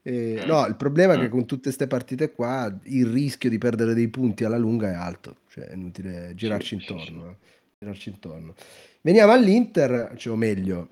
[0.02, 1.28] Eh, no, il problema è che Mm.
[1.28, 5.38] con tutte queste partite qua il rischio di perdere dei punti alla lunga è alto,
[5.48, 7.28] cioè è inutile girarci Sì, sì, intorno.
[7.30, 7.36] eh,
[7.78, 8.54] girarci intorno.
[9.02, 10.88] Veniamo all'Inter, cioè, o meglio,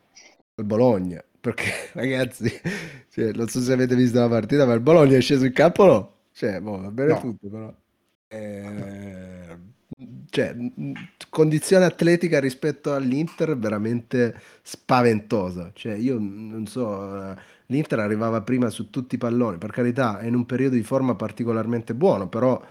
[0.57, 2.51] al Bologna, perché ragazzi,
[3.11, 5.85] cioè, non so se avete visto la partita, ma il Bologna è sceso in campo
[5.87, 6.15] no?
[6.33, 7.19] Cioè, boh, va bene No.
[7.19, 7.75] tutto, però...
[8.29, 9.57] eh,
[10.31, 10.55] cioè,
[11.31, 15.71] condizione atletica rispetto all'Inter veramente spaventosa.
[15.75, 17.37] Cioè, io non so, eh,
[17.69, 21.15] l'Inter arrivava prima su tutti i palloni, per carità, è in un periodo di forma
[21.15, 22.63] particolarmente buono, però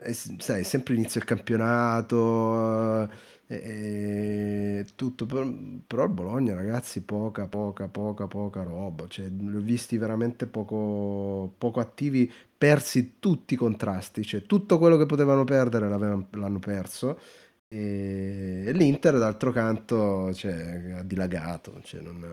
[0.00, 3.08] è, sai, è sempre inizio il campionato,
[3.46, 9.06] eh, e tutto, però, il Bologna, ragazzi, poca, poca, poca, poca roba.
[9.08, 14.96] Cioè, li ho visti veramente poco, poco attivi, persi tutti i contrasti, cioè tutto quello
[14.96, 17.18] che potevano perdere l'hanno perso.
[17.68, 21.80] E l'Inter, d'altro canto, cioè, ha dilagato.
[21.82, 22.24] Cioè, non,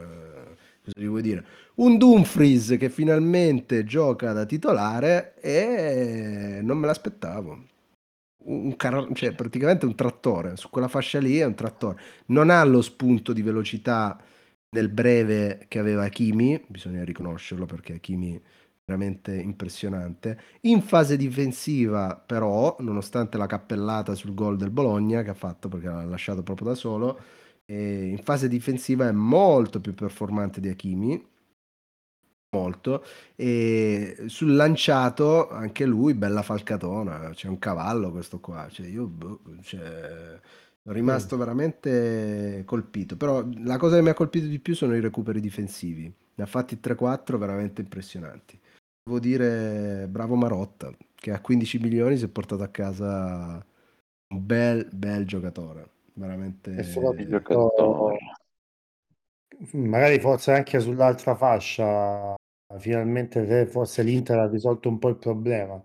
[0.83, 1.45] cosa gli vuoi dire?
[1.75, 7.65] Un Dumfries che finalmente gioca da titolare e non me l'aspettavo.
[8.43, 11.99] Un car- cioè, praticamente un trattore, su quella fascia lì è un trattore.
[12.27, 14.19] Non ha lo spunto di velocità
[14.71, 18.41] nel breve che aveva Kimi, bisogna riconoscerlo perché Kimi
[18.85, 20.39] veramente impressionante.
[20.61, 25.87] In fase difensiva, però, nonostante la cappellata sul gol del Bologna che ha fatto perché
[25.87, 27.19] l'ha lasciato proprio da solo,
[27.71, 31.29] eh, in fase difensiva è molto più performante di Hakimi.
[32.53, 33.05] Molto.
[33.35, 37.29] E sul lanciato anche lui bella falcatona.
[37.29, 38.67] C'è un cavallo questo qua.
[38.69, 40.39] Cioè io boh, cioè,
[40.81, 43.15] sono rimasto veramente colpito.
[43.15, 46.13] Però la cosa che mi ha colpito di più sono i recuperi difensivi.
[46.35, 48.59] Ne ha fatti 3-4 veramente impressionanti.
[49.03, 53.65] Devo dire bravo Marotta che a 15 milioni si è portato a casa
[54.33, 58.17] un bel bel giocatore veramente E Il soprattutto- giocatore.
[59.73, 62.35] magari forse anche sull'altra fascia,
[62.77, 65.81] finalmente forse l'Inter ha risolto un po' il problema.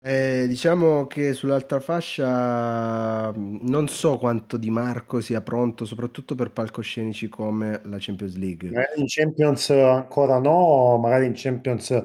[0.00, 7.28] Eh, diciamo che sull'altra fascia non so quanto Di Marco sia pronto, soprattutto per palcoscenici
[7.28, 8.70] come la Champions League.
[8.70, 12.00] Magari in Champions ancora no, magari in Champions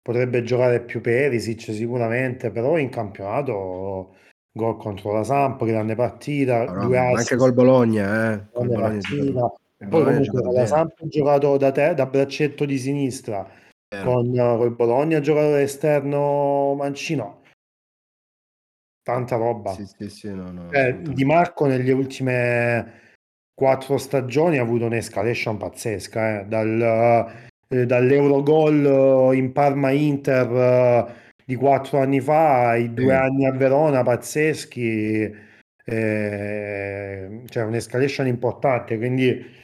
[0.00, 4.14] potrebbe giocare più Perisic sicuramente, però in campionato
[4.52, 9.88] gol contro la Samp, grande partita, due ma anche col Bologna, eh, col Bologna il
[9.88, 10.66] poi Bologna comunque la.
[10.66, 13.48] Samp ha giocato da te, da braccetto di sinistra,
[13.88, 14.12] Vero.
[14.12, 17.40] con eh, col Bologna ha giocato esterno mancino.
[19.02, 19.72] Tanta roba.
[19.72, 21.12] Sì, sì, sì, no, no, assolutamente.
[21.12, 23.00] Di Marco nelle ultime
[23.52, 27.32] quattro stagioni ha avuto un'escalation pazzesca, eh, Dal,
[27.68, 31.21] eh, dall'Eurogol in Parma Inter eh,
[31.52, 35.30] di quattro anni fa ai due anni a Verona pazzeschi,
[35.84, 39.60] eh, cioè un'escalation importante, quindi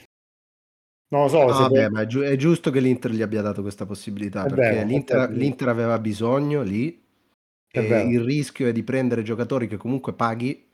[1.11, 3.40] non lo so, No, vabbè, poi- ma è, giu- è giusto che l'Inter gli abbia
[3.40, 7.03] dato questa possibilità È perché vero, l'Inter, l'Inter aveva bisogno lì
[7.70, 8.09] e vero.
[8.09, 10.66] il rischio è di prendere giocatori che comunque paghi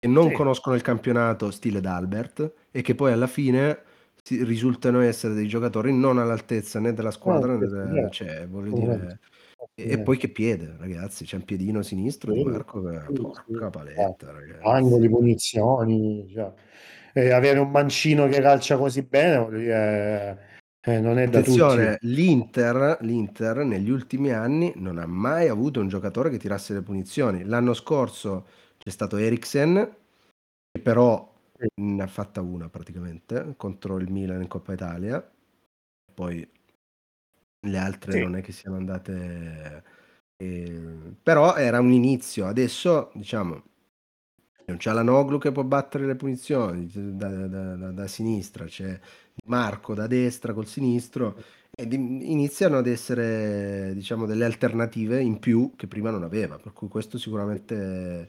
[0.00, 0.34] e non Sì.
[0.34, 3.82] conoscono il campionato stile d'Albert e che poi alla fine
[4.30, 8.08] risultano essere dei giocatori non all'altezza né della squadra né questo è della- vero.
[8.10, 9.18] cioè, voglio dire
[9.74, 13.44] e, e poi che piede ragazzi c'è un piedino sinistro di Marco che sì, porca
[13.46, 13.70] sì.
[13.70, 16.52] paletta ragazzi angoli, punizioni, cioè,
[17.14, 20.38] eh, avere un mancino che calcia così bene dire,
[20.80, 21.60] eh, non è da tutti.
[21.60, 26.82] Attenzione, l'Inter, l'Inter negli ultimi anni non ha mai avuto un giocatore che tirasse le
[26.82, 27.44] punizioni.
[27.44, 28.46] L'anno scorso
[28.78, 29.96] c'è stato Eriksen
[30.82, 31.66] però Sì.
[31.74, 35.28] ne ha fatta una praticamente contro il Milan in Coppa Italia.
[36.14, 36.48] Poi
[37.68, 38.18] le altre Sì.
[38.18, 39.84] non è che siano andate...
[40.36, 42.46] eh, però era un inizio.
[42.46, 43.62] Adesso, diciamo,
[44.64, 48.98] c'è un Cialanoglu che può battere le punizioni da, da- da- da sinistra, c'è
[49.46, 51.36] Marco da destra col sinistro
[51.70, 56.58] e di- iniziano ad essere, diciamo, delle alternative in più che prima non aveva.
[56.58, 58.28] Per cui questo sicuramente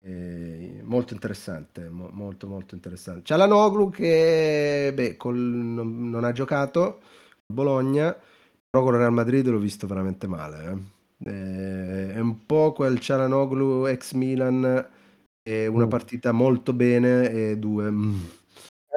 [0.00, 3.22] è molto interessante, mo- molto molto interessante.
[3.24, 7.00] Cialanoglu che beh, col- non, non ha giocato
[7.46, 8.16] Bologna,
[8.82, 10.64] con il Real Madrid l'ho visto veramente male.
[10.70, 11.30] eh.
[11.30, 14.88] Eh, È un po' quel Cialanoglu ex Milan,
[15.42, 15.88] è una Mm.
[15.88, 17.90] partita molto bene e due...
[17.90, 18.14] mm.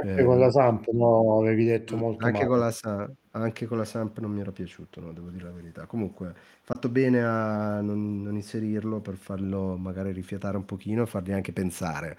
[0.02, 2.50] Anche Eh, con la Samp, no, avevi detto molto anche male.
[2.50, 5.52] con la, Sa- anche con la Samp non mi era piaciuto, no, devo dire la
[5.52, 5.86] verità.
[5.88, 11.34] Comunque, fatto bene a non, non inserirlo per farlo magari rifiatare un pochino e fargli
[11.34, 12.18] anche pensare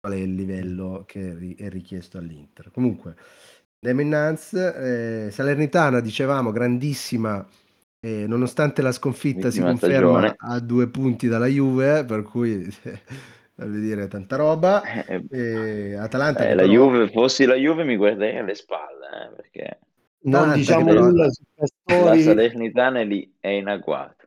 [0.00, 2.70] qual è il livello che è richiesto all'Inter.
[2.70, 3.14] Comunque,
[3.80, 4.56] andiamo innanzi.
[4.56, 7.46] eh, Salernitana, dicevamo, grandissima,
[8.00, 10.34] eh, nonostante la sconfitta si conferma stagione.
[10.38, 12.66] a due punti dalla Juve, per cui
[13.56, 14.82] voglio dire tanta roba.
[14.82, 16.72] Eh, E Atalanta eh, la però...
[16.72, 19.78] Juve, fossi la Juve mi guarderei alle spalle, eh, perché
[20.22, 21.42] Non diciamo nulla su
[21.84, 24.17] la Salernitana è lì è in agguato.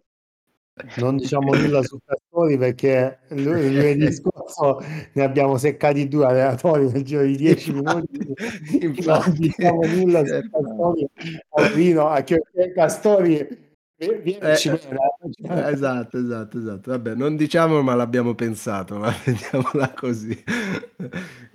[0.97, 4.79] Non diciamo nulla su Castori perché lu- lunedì scorso
[5.13, 8.33] ne abbiamo seccati due allenatori nel giro di 10 minuti.
[8.81, 11.09] Infatti, Non diciamo nulla su cioè, Castori,
[11.49, 13.69] poverino, anche perché Castori
[14.01, 15.69] eh, mena.
[15.69, 16.89] esatto, esatto, esatto.
[16.91, 20.43] Vabbè, non diciamo, ma l'abbiamo pensato, ma vediamola così.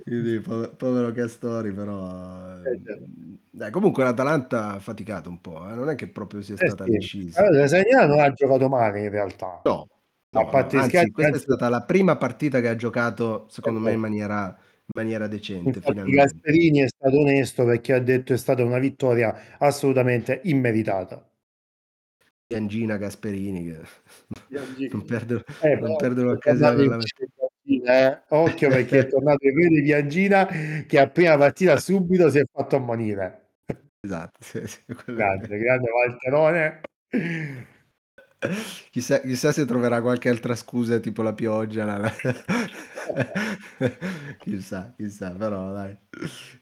[0.05, 2.57] Quindi, po- povero Castori, però...
[2.63, 3.05] Eh, certo.
[3.51, 6.85] Dai, comunque l'Atalanta ha faticato un po', eh, Non è che proprio sia Eh stata
[6.85, 6.91] sì.
[6.91, 7.45] decisa.
[7.45, 9.63] Allora, non ha giocato male in realtà.
[9.65, 9.89] No,
[10.31, 10.51] no, no.
[10.51, 14.45] Anzi, scherzi, questa è stata la prima partita che ha giocato, secondo me, in maniera,
[14.49, 16.11] in maniera decente, Infatti.
[16.13, 21.27] Gasperini è stato onesto perché ha detto è stata una vittoria assolutamente immeritata.
[22.47, 26.99] Piangina Gasperini che non perde, Eh, non è l'occasione per
[27.35, 28.23] la eh.
[28.29, 32.45] Occhio perché è tornato in piedi di Piangina che a prima partita subito si è
[32.51, 33.51] fatto ammonire.
[34.01, 36.81] Esatto, sì, sì, Grande, grande Valterone.
[38.91, 41.85] Chissà, chissà se troverà qualche altra scusa, tipo la pioggia.
[41.85, 42.15] la- la-
[44.39, 45.97] chissà, chissà, però dai.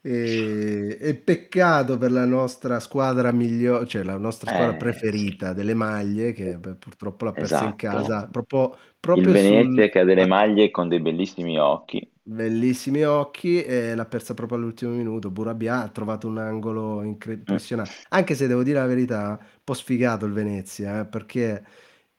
[0.03, 5.75] E, e peccato per la nostra squadra migliore, cioè la nostra squadra Eh, preferita delle
[5.75, 8.29] maglie, che beh, purtroppo l'ha persa in casa, esatto.
[8.29, 8.77] proprio,
[9.13, 9.89] Il proprio Venezia sul...
[9.89, 12.07] che ha delle maglie con dei bellissimi occhi.
[12.27, 15.31] Bellissimi occhi e l'ha persa proprio all'ultimo minuto.
[15.31, 17.39] Burabia ha trovato un angolo incre- Mm.
[17.39, 17.93] impressionante.
[18.09, 21.63] Anche se devo dire la verità, un po' sfigato il Venezia, eh, perché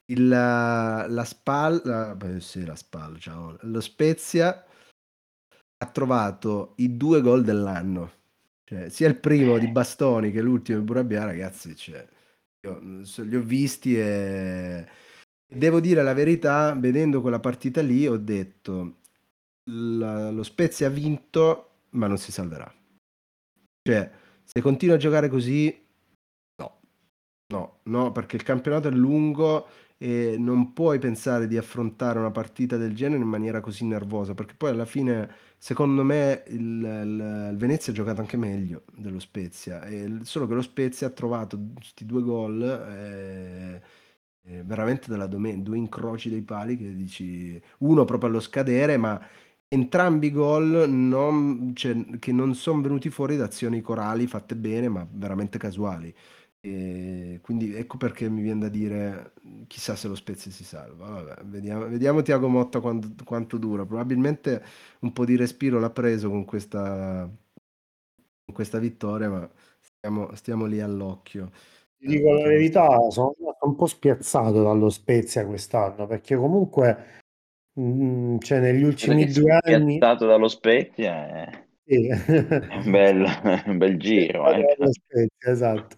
[0.05, 4.63] il, la spalla, beh, sì, la spalla, ciao, lo Spezia
[5.77, 8.11] ha trovato i due gol dell'anno.
[8.63, 12.05] Cioè, sia il primo di Bastoni che l'ultimo di Burabia, ragazzi, cioè,
[12.61, 14.87] io mm, so- li ho visti e
[15.47, 18.97] devo dire la verità, vedendo quella partita lì, ho detto
[19.65, 22.71] la- lo Spezia ha vinto, ma non si salverà.
[23.81, 24.11] Cioè,
[24.43, 25.67] se continua a giocare così,
[26.57, 26.79] no,
[27.47, 32.77] no, no, perché il campionato è lungo e non puoi pensare di affrontare una partita
[32.77, 37.57] del genere in maniera così nervosa, perché poi alla fine, secondo me, il, il- il
[37.57, 42.05] Venezia ha giocato anche meglio dello Spezia, e solo che lo Spezia ha trovato questi
[42.05, 42.61] due gol.
[42.63, 43.81] eh,
[44.47, 49.19] eh, veramente della domenica, due incroci dei pali che dici uno proprio allo scadere, ma
[49.67, 54.89] entrambi i gol non, cioè, che non sono venuti fuori da azioni corali fatte bene,
[54.89, 56.13] ma veramente casuali.
[56.61, 59.33] E quindi ecco perché mi viene da dire
[59.67, 61.07] chissà se lo Spezia si salva.
[61.07, 63.85] Vabbè, vediamo, vediamo Tiago Motta quanto, quanto dura.
[63.85, 64.63] Probabilmente
[65.01, 67.29] un po' di respiro l'ha preso con questa,
[68.45, 69.49] con questa vittoria, ma
[69.79, 71.51] stiamo, stiamo lì all'occhio.
[71.97, 77.23] Ti dico la verità, sono un po' spiazzato dallo Spezia quest'anno perché comunque
[77.79, 82.07] mm, cioè negli ultimi due anni spiazzato dallo Spezia è, sì.
[82.07, 82.15] è
[82.83, 83.25] un bel,
[83.65, 84.51] un bel giro.
[84.51, 84.75] Eh.
[84.77, 85.97] dallo Spezia, esatto.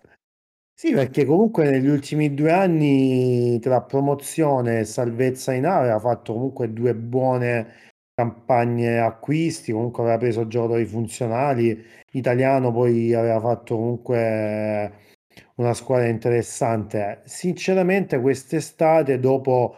[0.80, 6.34] Sì, perché comunque negli ultimi due anni tra promozione e salvezza in area ha fatto
[6.34, 7.74] comunque due buone
[8.14, 14.92] campagne acquisti, comunque aveva preso giocatori funzionali, italiano poi aveva fatto comunque
[15.56, 17.22] una squadra interessante.
[17.26, 19.78] Sinceramente quest'estate dopo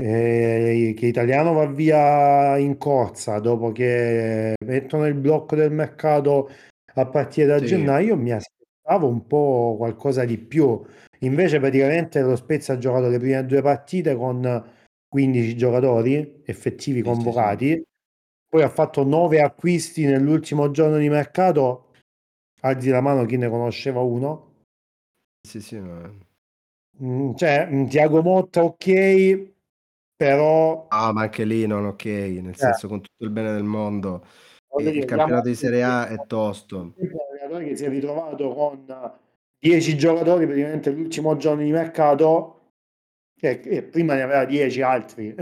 [0.00, 6.50] eh, che Italiano va via in corsa, dopo che mettono il blocco del mercato
[6.94, 7.66] a partire da Sì.
[7.66, 10.82] gennaio, mi aspettavo un po' qualcosa di più.
[11.20, 14.64] Invece praticamente lo Spezia ha giocato le prime due partite con
[15.08, 17.84] 15 giocatori effettivi convocati
[18.50, 21.92] poi ha fatto nove acquisti nell'ultimo giorno di mercato,
[22.62, 24.64] alzi la mano chi ne conosceva uno.
[25.48, 26.12] Sì, sì, ma...
[27.00, 29.52] Mm, cioè, mm, Tiago Motta ok,
[30.20, 30.84] però...
[30.88, 32.54] Ah, ma anche lì non ok, nel Eh.
[32.54, 34.26] senso con tutto il bene del mondo.
[34.68, 36.92] voglio dire, il campionato di Serie A è tosto.
[36.94, 38.84] un allenatore che si è ritrovato con
[39.58, 42.72] 10 giocatori praticamente l'ultimo giorno di mercato
[43.40, 45.34] e, e prima ne aveva 10 altri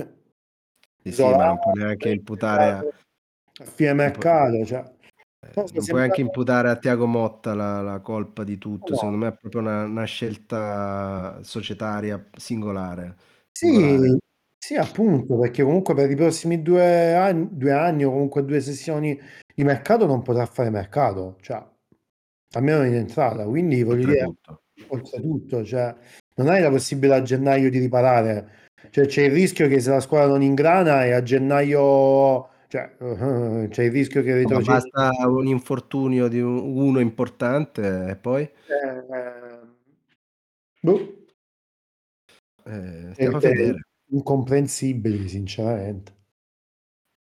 [1.03, 4.79] Sì, sì, ma non puoi neanche imputare a, a fine mercato cioè.
[4.79, 8.91] eh, non puoi sembra- anche imputare a Tiago Motta la, la colpa di tutto.
[8.93, 8.97] No.
[8.97, 13.17] Secondo me è proprio una, una scelta societaria singolare.
[13.51, 14.19] sì, singolare.
[14.59, 19.19] Sì appunto perché comunque per i prossimi due anni, due anni o comunque due sessioni
[19.55, 21.65] di mercato non potrà fare mercato cioè
[22.53, 24.63] almeno in entrata quindi voglio dire Oltretutto.
[24.91, 25.95] oltretutto, cioè,
[26.37, 28.69] non hai la possibilità a gennaio di riparare.
[28.91, 32.97] Cioè, c'è il rischio che se la squadra non ingrana e a gennaio, cioè,
[33.69, 34.67] c'è il rischio che Ma retrocedi.
[34.91, 39.61] basta un infortunio di un- uno importante e poi Eh,
[40.81, 40.99] boh,
[42.65, 43.81] eh, stiamo a vedere.
[44.11, 46.17] Incomprensibili, sinceramente.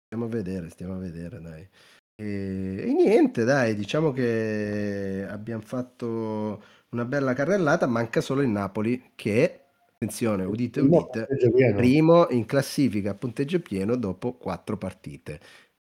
[0.05, 1.67] Stiamo a vedere, stiamo a vedere, dai.
[2.15, 9.11] E, e niente, dai, diciamo che abbiamo fatto una bella carrellata, manca solo il Napoli
[9.15, 11.75] che, attenzione, udite, udite, pieno.
[11.75, 15.39] primo in classifica a punteggio pieno dopo quattro partite.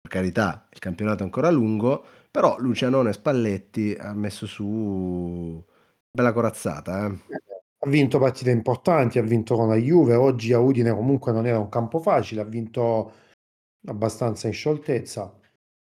[0.01, 5.65] Per carità, il campionato è ancora lungo, però Lucianone Spalletti ha messo su
[6.11, 7.43] bella corazzata, eh.
[7.85, 11.59] Ha vinto partite importanti, ha vinto con la Juve, oggi a Udine comunque non era
[11.59, 13.13] un campo facile, ha vinto
[13.87, 15.37] abbastanza in scioltezza.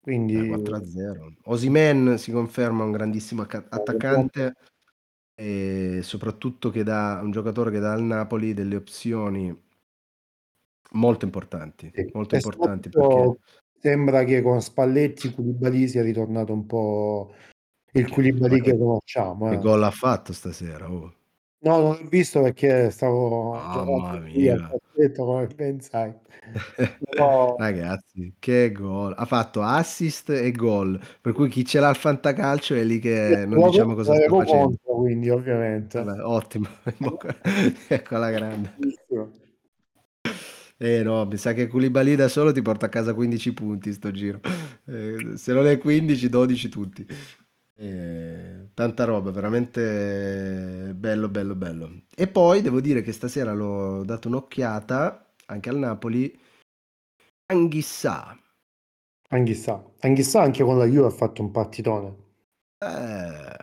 [0.01, 1.33] Quindi Eh, 4-0.
[1.43, 4.55] Osimen si conferma un grandissimo acca- attaccante
[5.35, 9.55] e soprattutto che dà un giocatore che dà al Napoli delle opzioni
[10.93, 12.09] molto importanti, Sì.
[12.13, 13.37] molto importanti perché
[13.79, 17.31] sembra che con Spalletti Koulibaly sia ritornato un po'
[17.91, 19.49] il Koulibaly Ma che che- conosciamo.
[19.49, 19.59] che eh.
[19.59, 20.91] gol ha fatto stasera?
[20.91, 21.13] oh.
[21.61, 24.67] No, non l'ho visto perché stavo Mamma giocando qui al mia.
[24.67, 26.13] pacchetto, come ben sai.
[26.99, 29.13] Però- Ragazzi, che gol!
[29.17, 33.45] Ha fatto assist e gol, per cui chi ce l'ha al fantacalcio è lì che
[33.47, 34.77] non diciamo cosa sta facendo.
[34.77, 35.97] contro, quindi ovviamente.
[35.97, 36.67] Vabbè, ottimo,
[37.87, 38.73] ecco la grande.
[40.77, 44.11] Eh no, mi sa che Koulibaly da solo ti porta a casa 15 punti sto
[44.11, 44.39] giro.
[44.85, 47.05] Eh, se non è 15, 12 tutti.
[47.77, 52.03] Eh, tanta roba, veramente bello, bello, bello.
[52.15, 56.39] E poi devo dire che stasera l'ho dato un'occhiata anche al Napoli.
[57.47, 58.37] Anghissà.
[59.29, 59.83] Anchissà.
[60.01, 62.15] Anchissà anche con la Juve ha fatto un partitone.
[62.81, 63.55] Eh,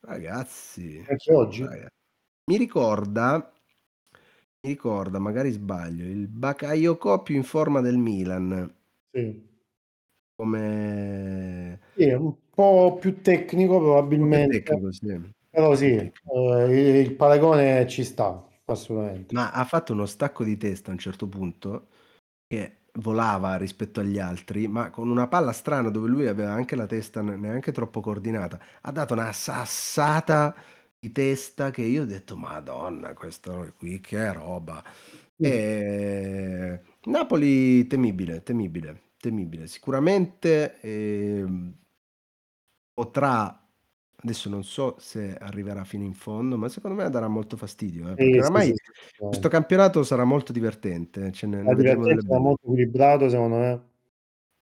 [0.00, 1.62] ragazzi, Anche oggi.
[1.64, 1.88] raga,
[2.50, 3.52] mi ricorda,
[4.60, 8.74] mi ricorda, magari sbaglio, il Bakayoko più in forma del Milan.
[9.12, 9.46] Sì.
[10.36, 12.08] Come Sì,
[12.58, 14.62] po' più tecnico po' più probabilmente.
[14.62, 15.32] tecnico, sì.
[15.48, 19.32] Però sì, eh, il paragone ci sta, assolutamente.
[19.32, 21.86] Ma ha fatto uno stacco di testa a un certo punto
[22.48, 26.86] che volava rispetto agli altri, ma con una palla strana dove lui aveva anche la
[26.86, 28.58] testa ne- neanche troppo coordinata.
[28.80, 30.52] Ha dato una sassata
[30.98, 34.82] di testa che io ho detto, Madonna, questo qui che roba.
[35.36, 36.80] E...
[37.04, 39.68] Napoli temibile, temibile, temibile.
[39.68, 41.72] Sicuramente ehm,
[42.98, 43.68] potrà,
[44.16, 48.16] adesso non so se arriverà fino in fondo, ma secondo me darà molto fastidio, eh,
[48.16, 51.96] Sì, perché sì, oramai sì, sì, questo campionato sarà molto divertente, ce ne, ne era
[51.96, 52.22] belle.
[52.38, 53.82] molto equilibrato, secondo me.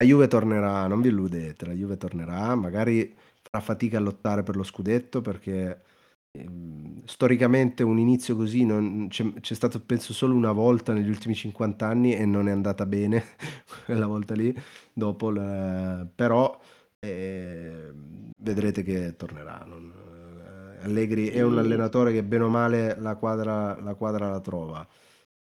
[0.01, 3.13] La Juve tornerà, non vi illudete, la Juve tornerà, magari
[3.43, 5.83] farà fatica a lottare per lo scudetto perché
[6.31, 11.35] ehm, storicamente un inizio così non- c'è, c'è stato penso solo una volta negli ultimi
[11.35, 13.25] 50 anni e non è andata bene
[13.87, 14.55] quella volta lì,
[14.93, 16.57] dopo la- però
[17.01, 17.91] eh,
[18.39, 19.65] vedrete che tornerà.
[19.65, 24.87] eh, Allegri è un allenatore che bene o male la quadra la, quadra la trova.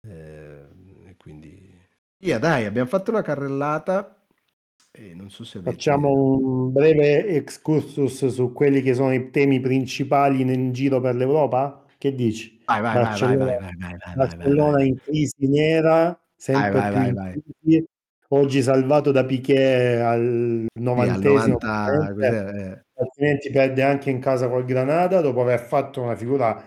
[0.08, 0.62] Eh,
[1.06, 1.78] e quindi
[2.18, 4.20] via, dai, abbiamo fatto una carrellata
[4.92, 5.72] e non so se avete...
[5.76, 11.86] Facciamo un breve excursus su quelli che sono i temi principali in giro per l'Europa?
[11.98, 12.62] Che dici?
[12.66, 14.88] Vai, vai, vai, vai, Barcellona, vai, vai, vai, vai, vai, vai, Barcellona vai.
[14.88, 17.89] in crisi nera, sempre Vai, vai, più vai, vai.
[18.32, 22.72] Oggi salvato da Piquet al Sì, al novantesimo, 90, praticamente, cos'è?
[22.72, 26.64] Eh, altrimenti perde anche in casa col Granada dopo aver fatto una figura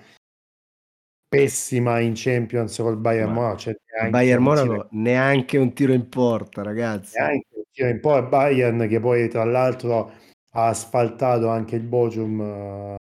[1.29, 3.77] pessima in Champions col Bayern Monaco, cioè
[4.11, 7.17] Bayern Monaco neanche un tiro in porta, ragazzi.
[7.19, 10.11] neanche un tiro in po' il Bayern che poi tra l'altro
[10.55, 12.97] ha asfaltato anche il Bochum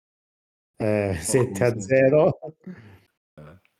[0.77, 1.81] eh, 7 a sì.
[1.81, 2.39] 0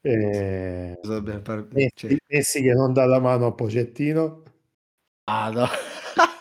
[0.02, 1.68] Eh, Eh?
[1.74, 4.44] Messi, Cioè, Messi che non dà la mano a Pocettino
[5.28, 5.68] ah, no.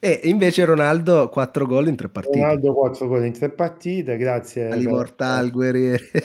[0.00, 2.38] E invece Ronaldo 4 gol in 3 partite.
[2.38, 6.08] Ronaldo 4 gol in 3 partite, grazie Ali per Mortal, guerrieri.
[6.12, 6.22] Eh,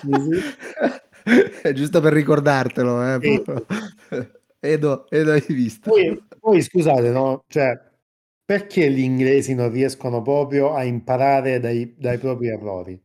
[0.00, 1.72] sì, sì.
[1.74, 3.42] Giusto per ricordartelo, eh, Sì.
[4.60, 5.90] Edo, Edo hai visto?
[5.90, 7.44] Poi, poi scusate, no?
[7.46, 7.78] Cioè,
[8.44, 13.00] perché gli inglesi non riescono proprio a imparare dai, dai propri errori?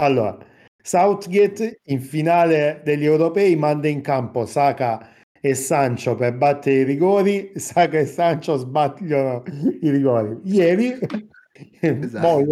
[0.00, 0.36] Allora,
[0.82, 5.08] Southgate in finale degli europei manda in campo Saka
[5.44, 9.42] e Sancho per battere i rigori, Saka e Sancho sbattono
[9.80, 10.38] i rigori.
[10.44, 10.96] Ieri
[11.80, 12.44] Esatto.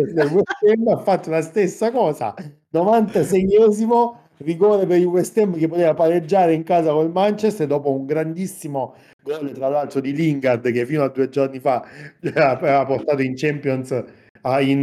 [0.91, 2.34] Ha fatto la stessa cosa,
[2.72, 8.07] 96esimo rigore per il West Ham che poteva pareggiare in casa col Manchester dopo un
[8.07, 11.84] grandissimo gol tra l'altro di Lingard che fino a due giorni fa
[12.34, 14.03] aveva portato in Champions
[14.41, 14.78] a- in,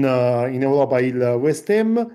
[0.52, 2.08] in Europa il West Ham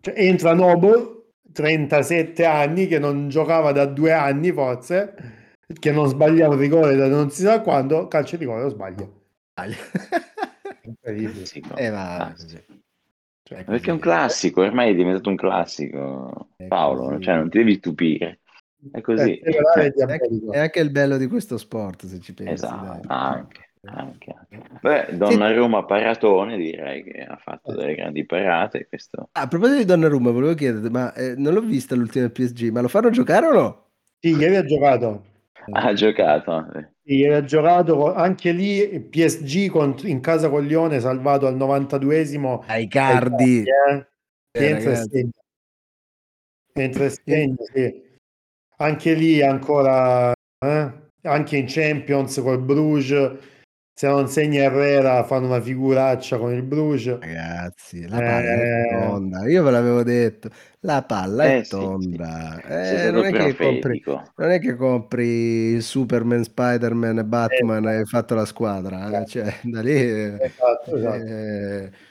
[0.00, 1.19] cioè, entra Noble
[1.52, 5.14] 37 anni che non giocava da due anni forse
[5.78, 9.08] che non sbagliava un rigore da non si sa quando calcio di rigore lo sbaglia
[11.76, 12.34] Eh, ma.
[13.42, 17.58] Cioè, Perché è un classico, ormai è diventato un classico, È Paolo, cioè non ti
[17.58, 18.40] devi stupire.
[18.90, 19.38] È così.
[19.38, 20.52] Eh, è È anche, diabolico.
[20.52, 23.08] è anche il bello di questo sport, se ci pensi, Esatto.
[23.86, 24.78] Anche, anche.
[24.80, 29.28] Beh, Donnarumma Paratone direi che ha fatto delle grandi parate, questo...
[29.32, 32.80] Ah, a proposito di Donnarumma, volevo chiederti, ma eh, non l'ho vista l'ultima PSG, ma
[32.80, 33.86] lo fanno giocare o no?
[34.18, 35.24] Sì, ieri ha giocato
[35.72, 36.88] Ha giocato, eh.
[37.02, 42.64] Sì, ieri ha giocato anche lì PSG contro- in casa con Lione salvato al 92esimo
[42.66, 43.62] Ai Cardi.
[43.62, 44.06] eh,
[44.52, 44.66] Eh,
[46.74, 48.04] entra sì.
[48.76, 50.32] anche lì ancora
[50.64, 53.59] eh, anche in Champions col Bruges
[54.00, 57.18] se non segna Herrera fanno una figuraccia con il Bruges.
[57.22, 60.48] Ragazzi, la palla è Eh, tonda, io ve l'avevo detto,
[60.80, 62.18] la palla è Eh, sì, sì.
[62.18, 64.02] tonda, Eh, non è che compri,
[64.36, 69.60] non è che compri Superman, Spider-Man e Batman e hai fatto la squadra, eh, cioè
[69.64, 71.32] da lì eh, esatto, esatto.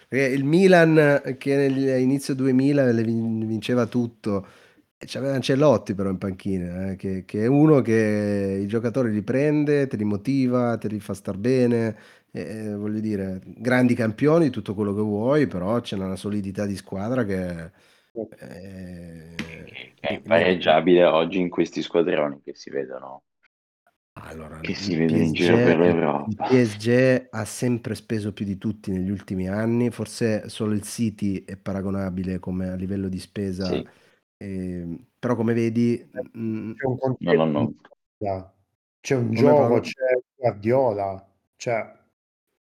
[0.09, 4.45] eh, il Milan che all'inizio 2000 le vin- vinceva tutto,
[5.07, 9.87] c'aveva Ancelotti però in panchina, eh, che, che è uno che i giocatori li prende,
[9.87, 11.97] te li motiva, te li fa star bene,
[12.31, 17.23] eh, voglio dire, grandi campioni, tutto quello che vuoi, però c'è una solidità di squadra
[17.25, 17.71] che...
[18.39, 23.23] eh, Che è impareggiabile oggi in questi squadroni che si vedono,
[24.21, 26.43] Allora, che si il vedono in giro per PSG, il l'Europa.
[26.43, 31.55] PSG ha sempre speso più di tutti negli ultimi anni, forse solo il City è
[31.55, 33.89] paragonabile come a livello di spesa, Sì,
[34.39, 37.73] ehm, però come vedi, mm, c'è un no, no,
[38.17, 38.53] no.
[39.01, 39.79] c'è un Come gioco Paolo?
[39.81, 41.27] c'è Guardiola
[41.57, 41.97] cioè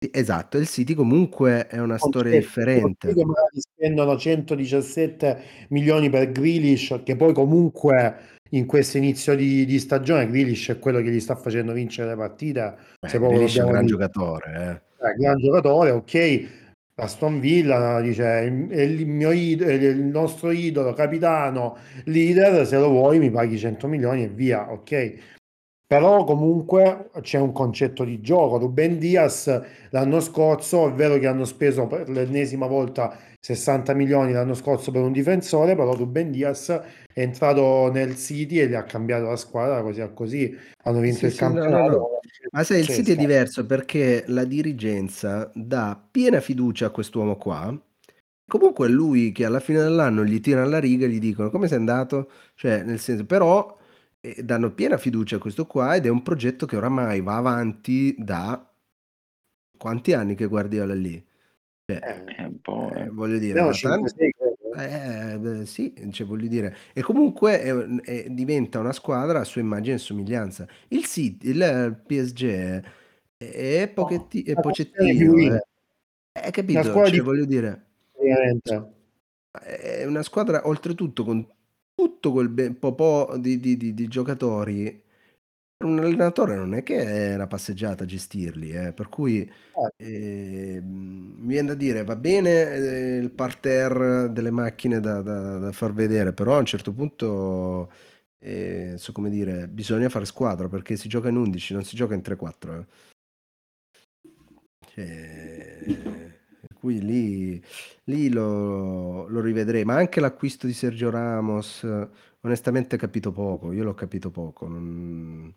[0.04, 3.08] sì, esatto, il City comunque è una storia differente.
[3.08, 10.28] magari spendono 117 milioni per Grealish che poi comunque in questo inizio di, di stagione
[10.28, 13.62] Grealish è quello che gli sta facendo vincere le partite Eh, se proprio Grealish è
[13.62, 15.06] un dobbiamo gran dire giocatore, eh.
[15.06, 16.62] Eh, gran giocatore, ok.
[16.96, 22.88] Aston Villa dice è il mio idolo, è il nostro idolo, capitano, leader, se lo
[22.88, 25.42] vuoi mi paghi 100 milioni e via, ok.
[25.86, 28.58] Però comunque c'è un concetto di gioco.
[28.58, 34.54] Ruben Diaz l'anno scorso, è vero che hanno speso per l'ennesima volta 60 milioni l'anno
[34.54, 36.70] scorso per un difensore, però Ruben Diaz
[37.12, 40.56] è entrato nel City e gli ha cambiato la squadra così a così.
[40.84, 41.90] Hanno vinto Sì, il sì, no, no, campionato.
[41.98, 42.08] no.
[42.52, 47.78] Ma sai, il City è diverso perché la dirigenza dà piena fiducia a quest'uomo qua.
[48.46, 51.68] Comunque è lui che alla fine dell'anno gli tira alla riga e gli dicono come
[51.68, 52.30] sei andato?
[52.54, 53.76] Cioè, nel senso, però
[54.24, 58.14] eh, danno piena fiducia a questo qua ed è un progetto che oramai va avanti
[58.16, 58.72] da
[59.76, 61.22] quanti anni che Guardiola lì?
[61.86, 63.08] Cioè, eh, eh, eh.
[63.10, 64.14] voglio dire, no, da tanti...
[64.14, 64.54] 5-6 credo.
[64.76, 69.60] Eh, beh, sì, cioè, voglio dire, e comunque è- è- diventa una squadra a sua
[69.60, 70.66] immagine e somiglianza.
[70.88, 72.82] Il City, il eh, PSG
[73.36, 75.66] è, Pochetti- è Pochettino, eh.
[76.32, 76.82] È Una capito?
[76.82, 77.84] Cioè, di voglio dire,
[79.52, 81.46] è una squadra oltretutto con
[81.94, 85.02] tutto quel be- popò di, di- di- di giocatori.
[85.76, 89.50] Per un allenatore non è che è una passeggiata gestirli, eh, per cui
[89.96, 95.72] Eh, mi viene da dire, va bene eh, il parterre delle macchine da, da- da
[95.72, 97.90] far vedere, però a un certo punto,
[98.38, 102.14] eh, so come dire, bisogna fare squadra perché si gioca in 11, non si gioca
[102.14, 102.78] in 3-4.
[102.80, 102.86] eh.
[104.86, 106.33] Cioè,
[106.84, 107.62] cui lì,
[108.04, 111.86] lì lo, lo rivedrei, ma anche l'acquisto di Sergio Ramos,
[112.42, 114.68] onestamente capito poco, io l'ho capito poco.
[114.68, 115.54] Non,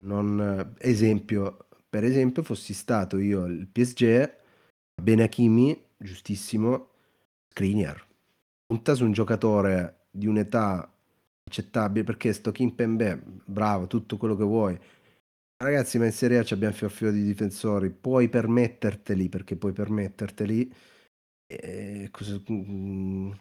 [0.00, 4.30] non- esempio, per esempio, fossi stato io il PSG,
[5.02, 6.88] Ben Hakimi, giustissimo,
[7.48, 8.06] Skriniar.
[8.66, 10.92] Punta su un giocatore di un'età
[11.44, 14.78] accettabile perché sto Kimpembe, bravo, tutto quello che vuoi,
[15.62, 20.72] Ragazzi, ma in Serie A c'abbiam fior fior di difensori, puoi permetterteli perché puoi permetterteli.
[21.46, 23.34] E cosa mhmm,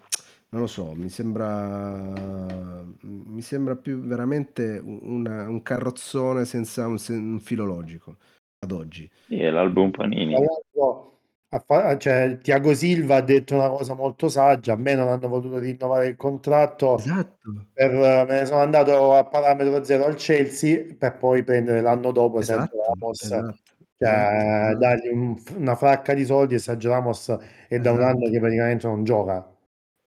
[0.49, 6.97] non lo so, mi sembra mi sembra più veramente u una un carrozzone senza un
[6.97, 8.17] sen un filo logico
[8.59, 9.09] ad oggi.
[9.27, 10.33] Sì, è l'album Panini.
[10.33, 11.18] Tra l'altro a
[11.65, 15.57] fa cioè Thiago Silva ha detto una cosa molto saggia: a me non hanno voluto
[15.57, 17.65] rinnovare il contratto Esatto.
[17.73, 22.41] per me ne sono andato a parametro zero al Chelsea per poi prendere l'anno dopo
[22.41, 23.21] Sergio Esatto, Ramos.
[23.23, 23.57] esatto,
[23.97, 27.35] Cioè esatto, dargli un una fracca di soldi e Sergio Ramos
[27.67, 28.31] è da 1 anno Esatto.
[28.31, 29.41] che praticamente non gioca.
[29.41, 29.55] Per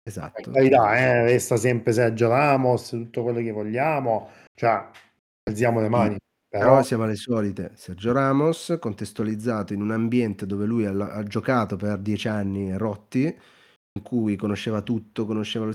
[0.03, 4.85] Esatto, carità, eh, resta sempre Sergio Ramos, tutto quello che vogliamo, cioè
[5.45, 6.17] alziamo le mani,
[6.57, 7.73] però però siamo alle solite.
[7.75, 12.77] Sergio Ramos contestualizzato in un ambiente dove lui ha la ha giocato per 10 anni
[12.77, 13.25] rotti,
[13.93, 15.75] in cui conosceva tutto, conosceva lo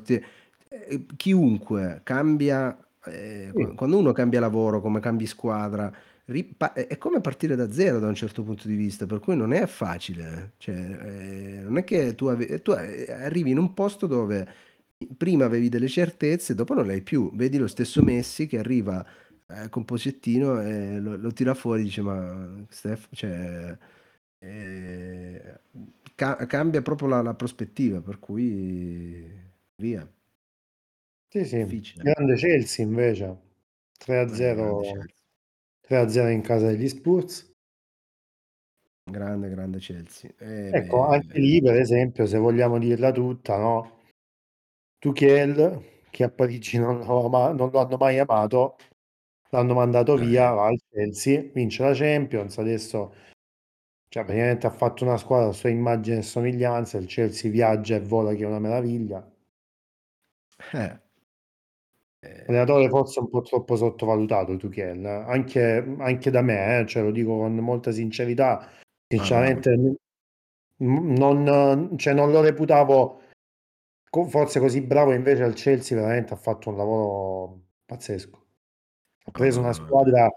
[0.69, 3.65] ehm, chiunque cambia ehm, Sì.
[3.65, 5.91] qua quando uno cambia lavoro, come cambi squadra,
[6.26, 9.36] ripa è è come partire da zero da un certo punto di vista, per cui
[9.38, 10.53] non è facile.
[10.57, 14.47] Cioè, ehm, non è che tu ave tu, ehm, arrivi in un posto dove
[15.17, 17.30] prima avevi delle certezze, dopo non le hai più.
[17.34, 19.05] Vedi lo stesso Messi che arriva,
[19.47, 23.77] ehm, con Pochettino e lo lo tira fuori, dice: "Ma Stef" cioè,
[24.39, 25.59] ehm,
[26.15, 29.29] ca cambia proprio la la prospettiva, per cui
[29.77, 30.07] via.
[31.31, 31.57] Sì, sì.
[31.59, 32.05] Difficile.
[32.05, 33.37] Grande Chelsea invece.
[33.97, 35.15] tre a Eh, grande zero Chelsea.
[35.81, 37.53] 3-0 in casa degli Spurs.
[39.07, 40.31] Grande, grande Chelsea.
[40.39, 43.99] Eh, Ecco, anche lì beh per esempio, se vogliamo dirla tutta, no
[45.03, 48.75] Tuchel, che a Parigi non lo ama non lo hanno mai amato,
[49.55, 50.53] l'hanno mandato via, Eh.
[50.55, 53.13] va al Chelsea, vince la Champions, adesso
[54.09, 58.01] cioè praticamente ha fatto una squadra a sua immagine e somiglianza, il Chelsea viaggia e
[58.01, 59.29] vola che è una meraviglia.
[60.73, 60.99] Eh.
[62.47, 67.11] Allenatore Ehm forse un po' troppo sottovalutato Tuchel, anche anche da me eh, cioè lo
[67.11, 68.69] dico con molta sincerità, Ah,
[69.07, 69.95] sinceramente n
[70.77, 73.21] non cioè non lo reputavo
[74.29, 78.44] forse così bravo, invece al Chelsea veramente ha fatto un lavoro pazzesco.
[79.28, 80.30] Ha preso una squadra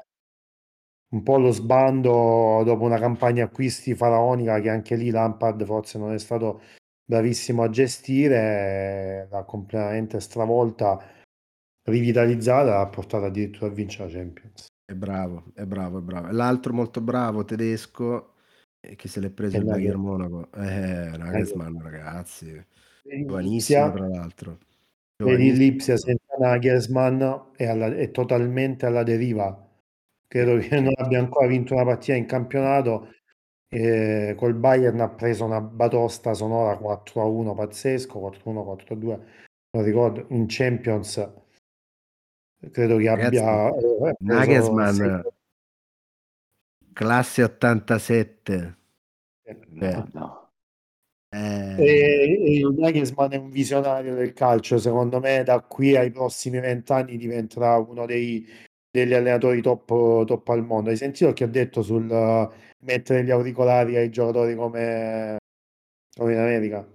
[1.11, 6.13] un po' allo sbando dopo una campagna acquisti faraonica che anche lì Lampard forse non
[6.13, 6.61] è stato
[7.05, 10.99] bravissimo a gestire, l'ha completamente stravolta,
[11.85, 14.67] rivitalizzata, l'ha portata addirittura a vincere la Champions.
[14.85, 16.31] È bravo, è bravo, è bravo.
[16.31, 18.35] L'altro molto bravo tedesco,
[18.81, 21.79] ehm, che se l'è preso il Bayern Monaco, eh, Nagelsmann.
[21.81, 22.53] Ragazzi,
[23.03, 24.59] Vedi giovanissimo tra l'altro.
[25.17, 25.59] Giovanissimo.
[25.59, 27.23] Lipsia senza Nagelsmann
[27.57, 29.65] è alla è totalmente alla deriva.
[30.27, 33.09] Credo che non abbia ancora vinto una partita in campionato,
[33.69, 39.21] ehm, col Bayern ha preso una batosta sonora 4-1 pazzesco, 4-1, 4-2,
[39.73, 41.17] non ricordo, in Champions
[42.73, 45.21] credo che Ragazzi, abbia, preso 6 Nagelsmann
[46.93, 48.77] classe '87.
[49.81, 50.05] Eh.
[51.33, 51.83] Madò.
[51.83, 52.55] E Eh.
[52.55, 56.91] e il Nagelsmann è un visionario del calcio, secondo me da qui ai prossimi 20
[56.93, 58.47] anni diventerà uno dei
[58.91, 60.89] degli allenatori top top al mondo.
[60.91, 62.05] Hai sentito che ha detto sul
[62.81, 65.37] mettere gli auricolari ai giocatori come
[66.17, 66.87] come in America?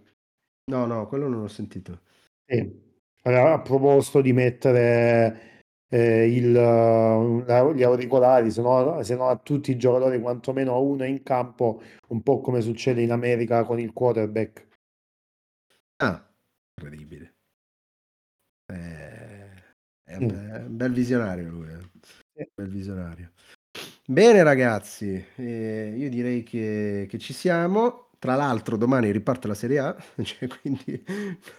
[0.65, 2.01] No, no, quello non l'ho sentito.
[2.45, 2.81] Sì,
[3.23, 5.52] ha proposto di mettere,
[5.95, 10.79] ehm, il la gli auricolari, se no se no a tutti i giocatori, quantomeno a
[10.79, 14.67] 1 in campo, un po' come succede in America con il quarterback.
[15.99, 16.23] Ah,
[16.77, 17.33] incredibile.
[18.69, 19.49] Eh,
[20.03, 20.27] è un Mh.
[20.27, 22.47] be bel visionario lui, eh.
[22.55, 23.31] Bel visionario.
[24.07, 28.02] Bene ragazzi, ehm, io direi che che ci siamo.
[28.23, 29.93] Tra l'altro domani riparte la Serie A,
[30.23, 31.03] cioè quindi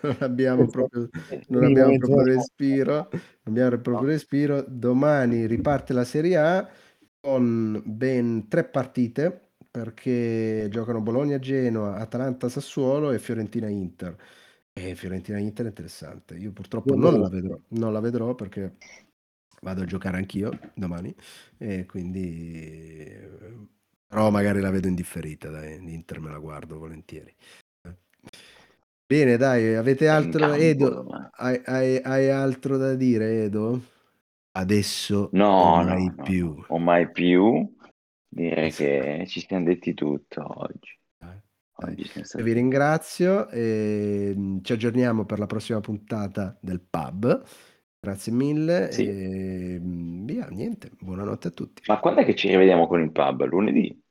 [0.00, 1.10] non abbiamo proprio
[1.48, 4.64] non abbiamo proprio respiro, non abbiamo proprio respiro.
[4.66, 6.66] Domani riparte la Serie A
[7.20, 14.16] con ben 3 partite, perché giocano Bologna-Genoa, Atalanta-Sassuolo e Fiorentina-Inter.
[14.72, 16.34] E Fiorentina-Inter è interessante.
[16.36, 18.76] Io purtroppo non la vedrò, non la vedrò perché
[19.60, 21.14] vado a giocare anch'io domani
[21.58, 23.12] e quindi
[24.14, 27.34] però magari la vedo in differita dai, l'Inter me la guardo volentieri.
[29.06, 33.82] Bene dai, avete È altro campo Edo, hai hai hai altro da dire Edo?
[34.52, 36.54] Adesso No, mai no, più.
[36.54, 37.74] no, o mai più.
[38.28, 40.96] Direi che ci siam detti tutto oggi.
[42.40, 47.42] Vi ringrazio, ehm, ci aggiorniamo per la prossima puntata del pub.
[47.98, 49.02] Grazie mille, Sì.
[49.02, 51.82] ehm, via, niente, buonanotte a tutti.
[51.86, 53.44] Ma quand'è che ci rivediamo con il pub?
[53.44, 54.03] Lunedì?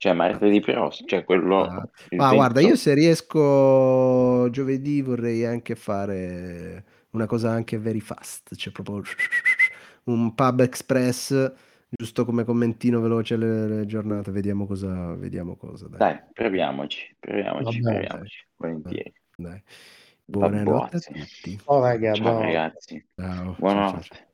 [0.00, 2.76] Cioè martedì pross cioè Ah, quello il ma guarda, io 28?
[2.76, 9.02] se riesco giovedì vorrei anche fare una cosa anche very fast, cioè proprio
[10.04, 11.52] un pub express,
[11.90, 15.86] giusto come commentino veloce le, le giornate, vediamo cosa, vediamo cosa.
[15.88, 17.98] Dai, Dai, proviamoci, proviamoci, Vabbè.
[17.98, 19.12] proviamoci, volentieri.
[19.36, 19.62] dai.
[20.24, 21.60] Buonanotte a tutti.
[21.66, 22.46] Oh, raga, Ciao buonanotte.
[22.46, 23.58] ragazzi, Ciao, ciao, ciao, ciao.
[23.58, 24.28] buonanotte.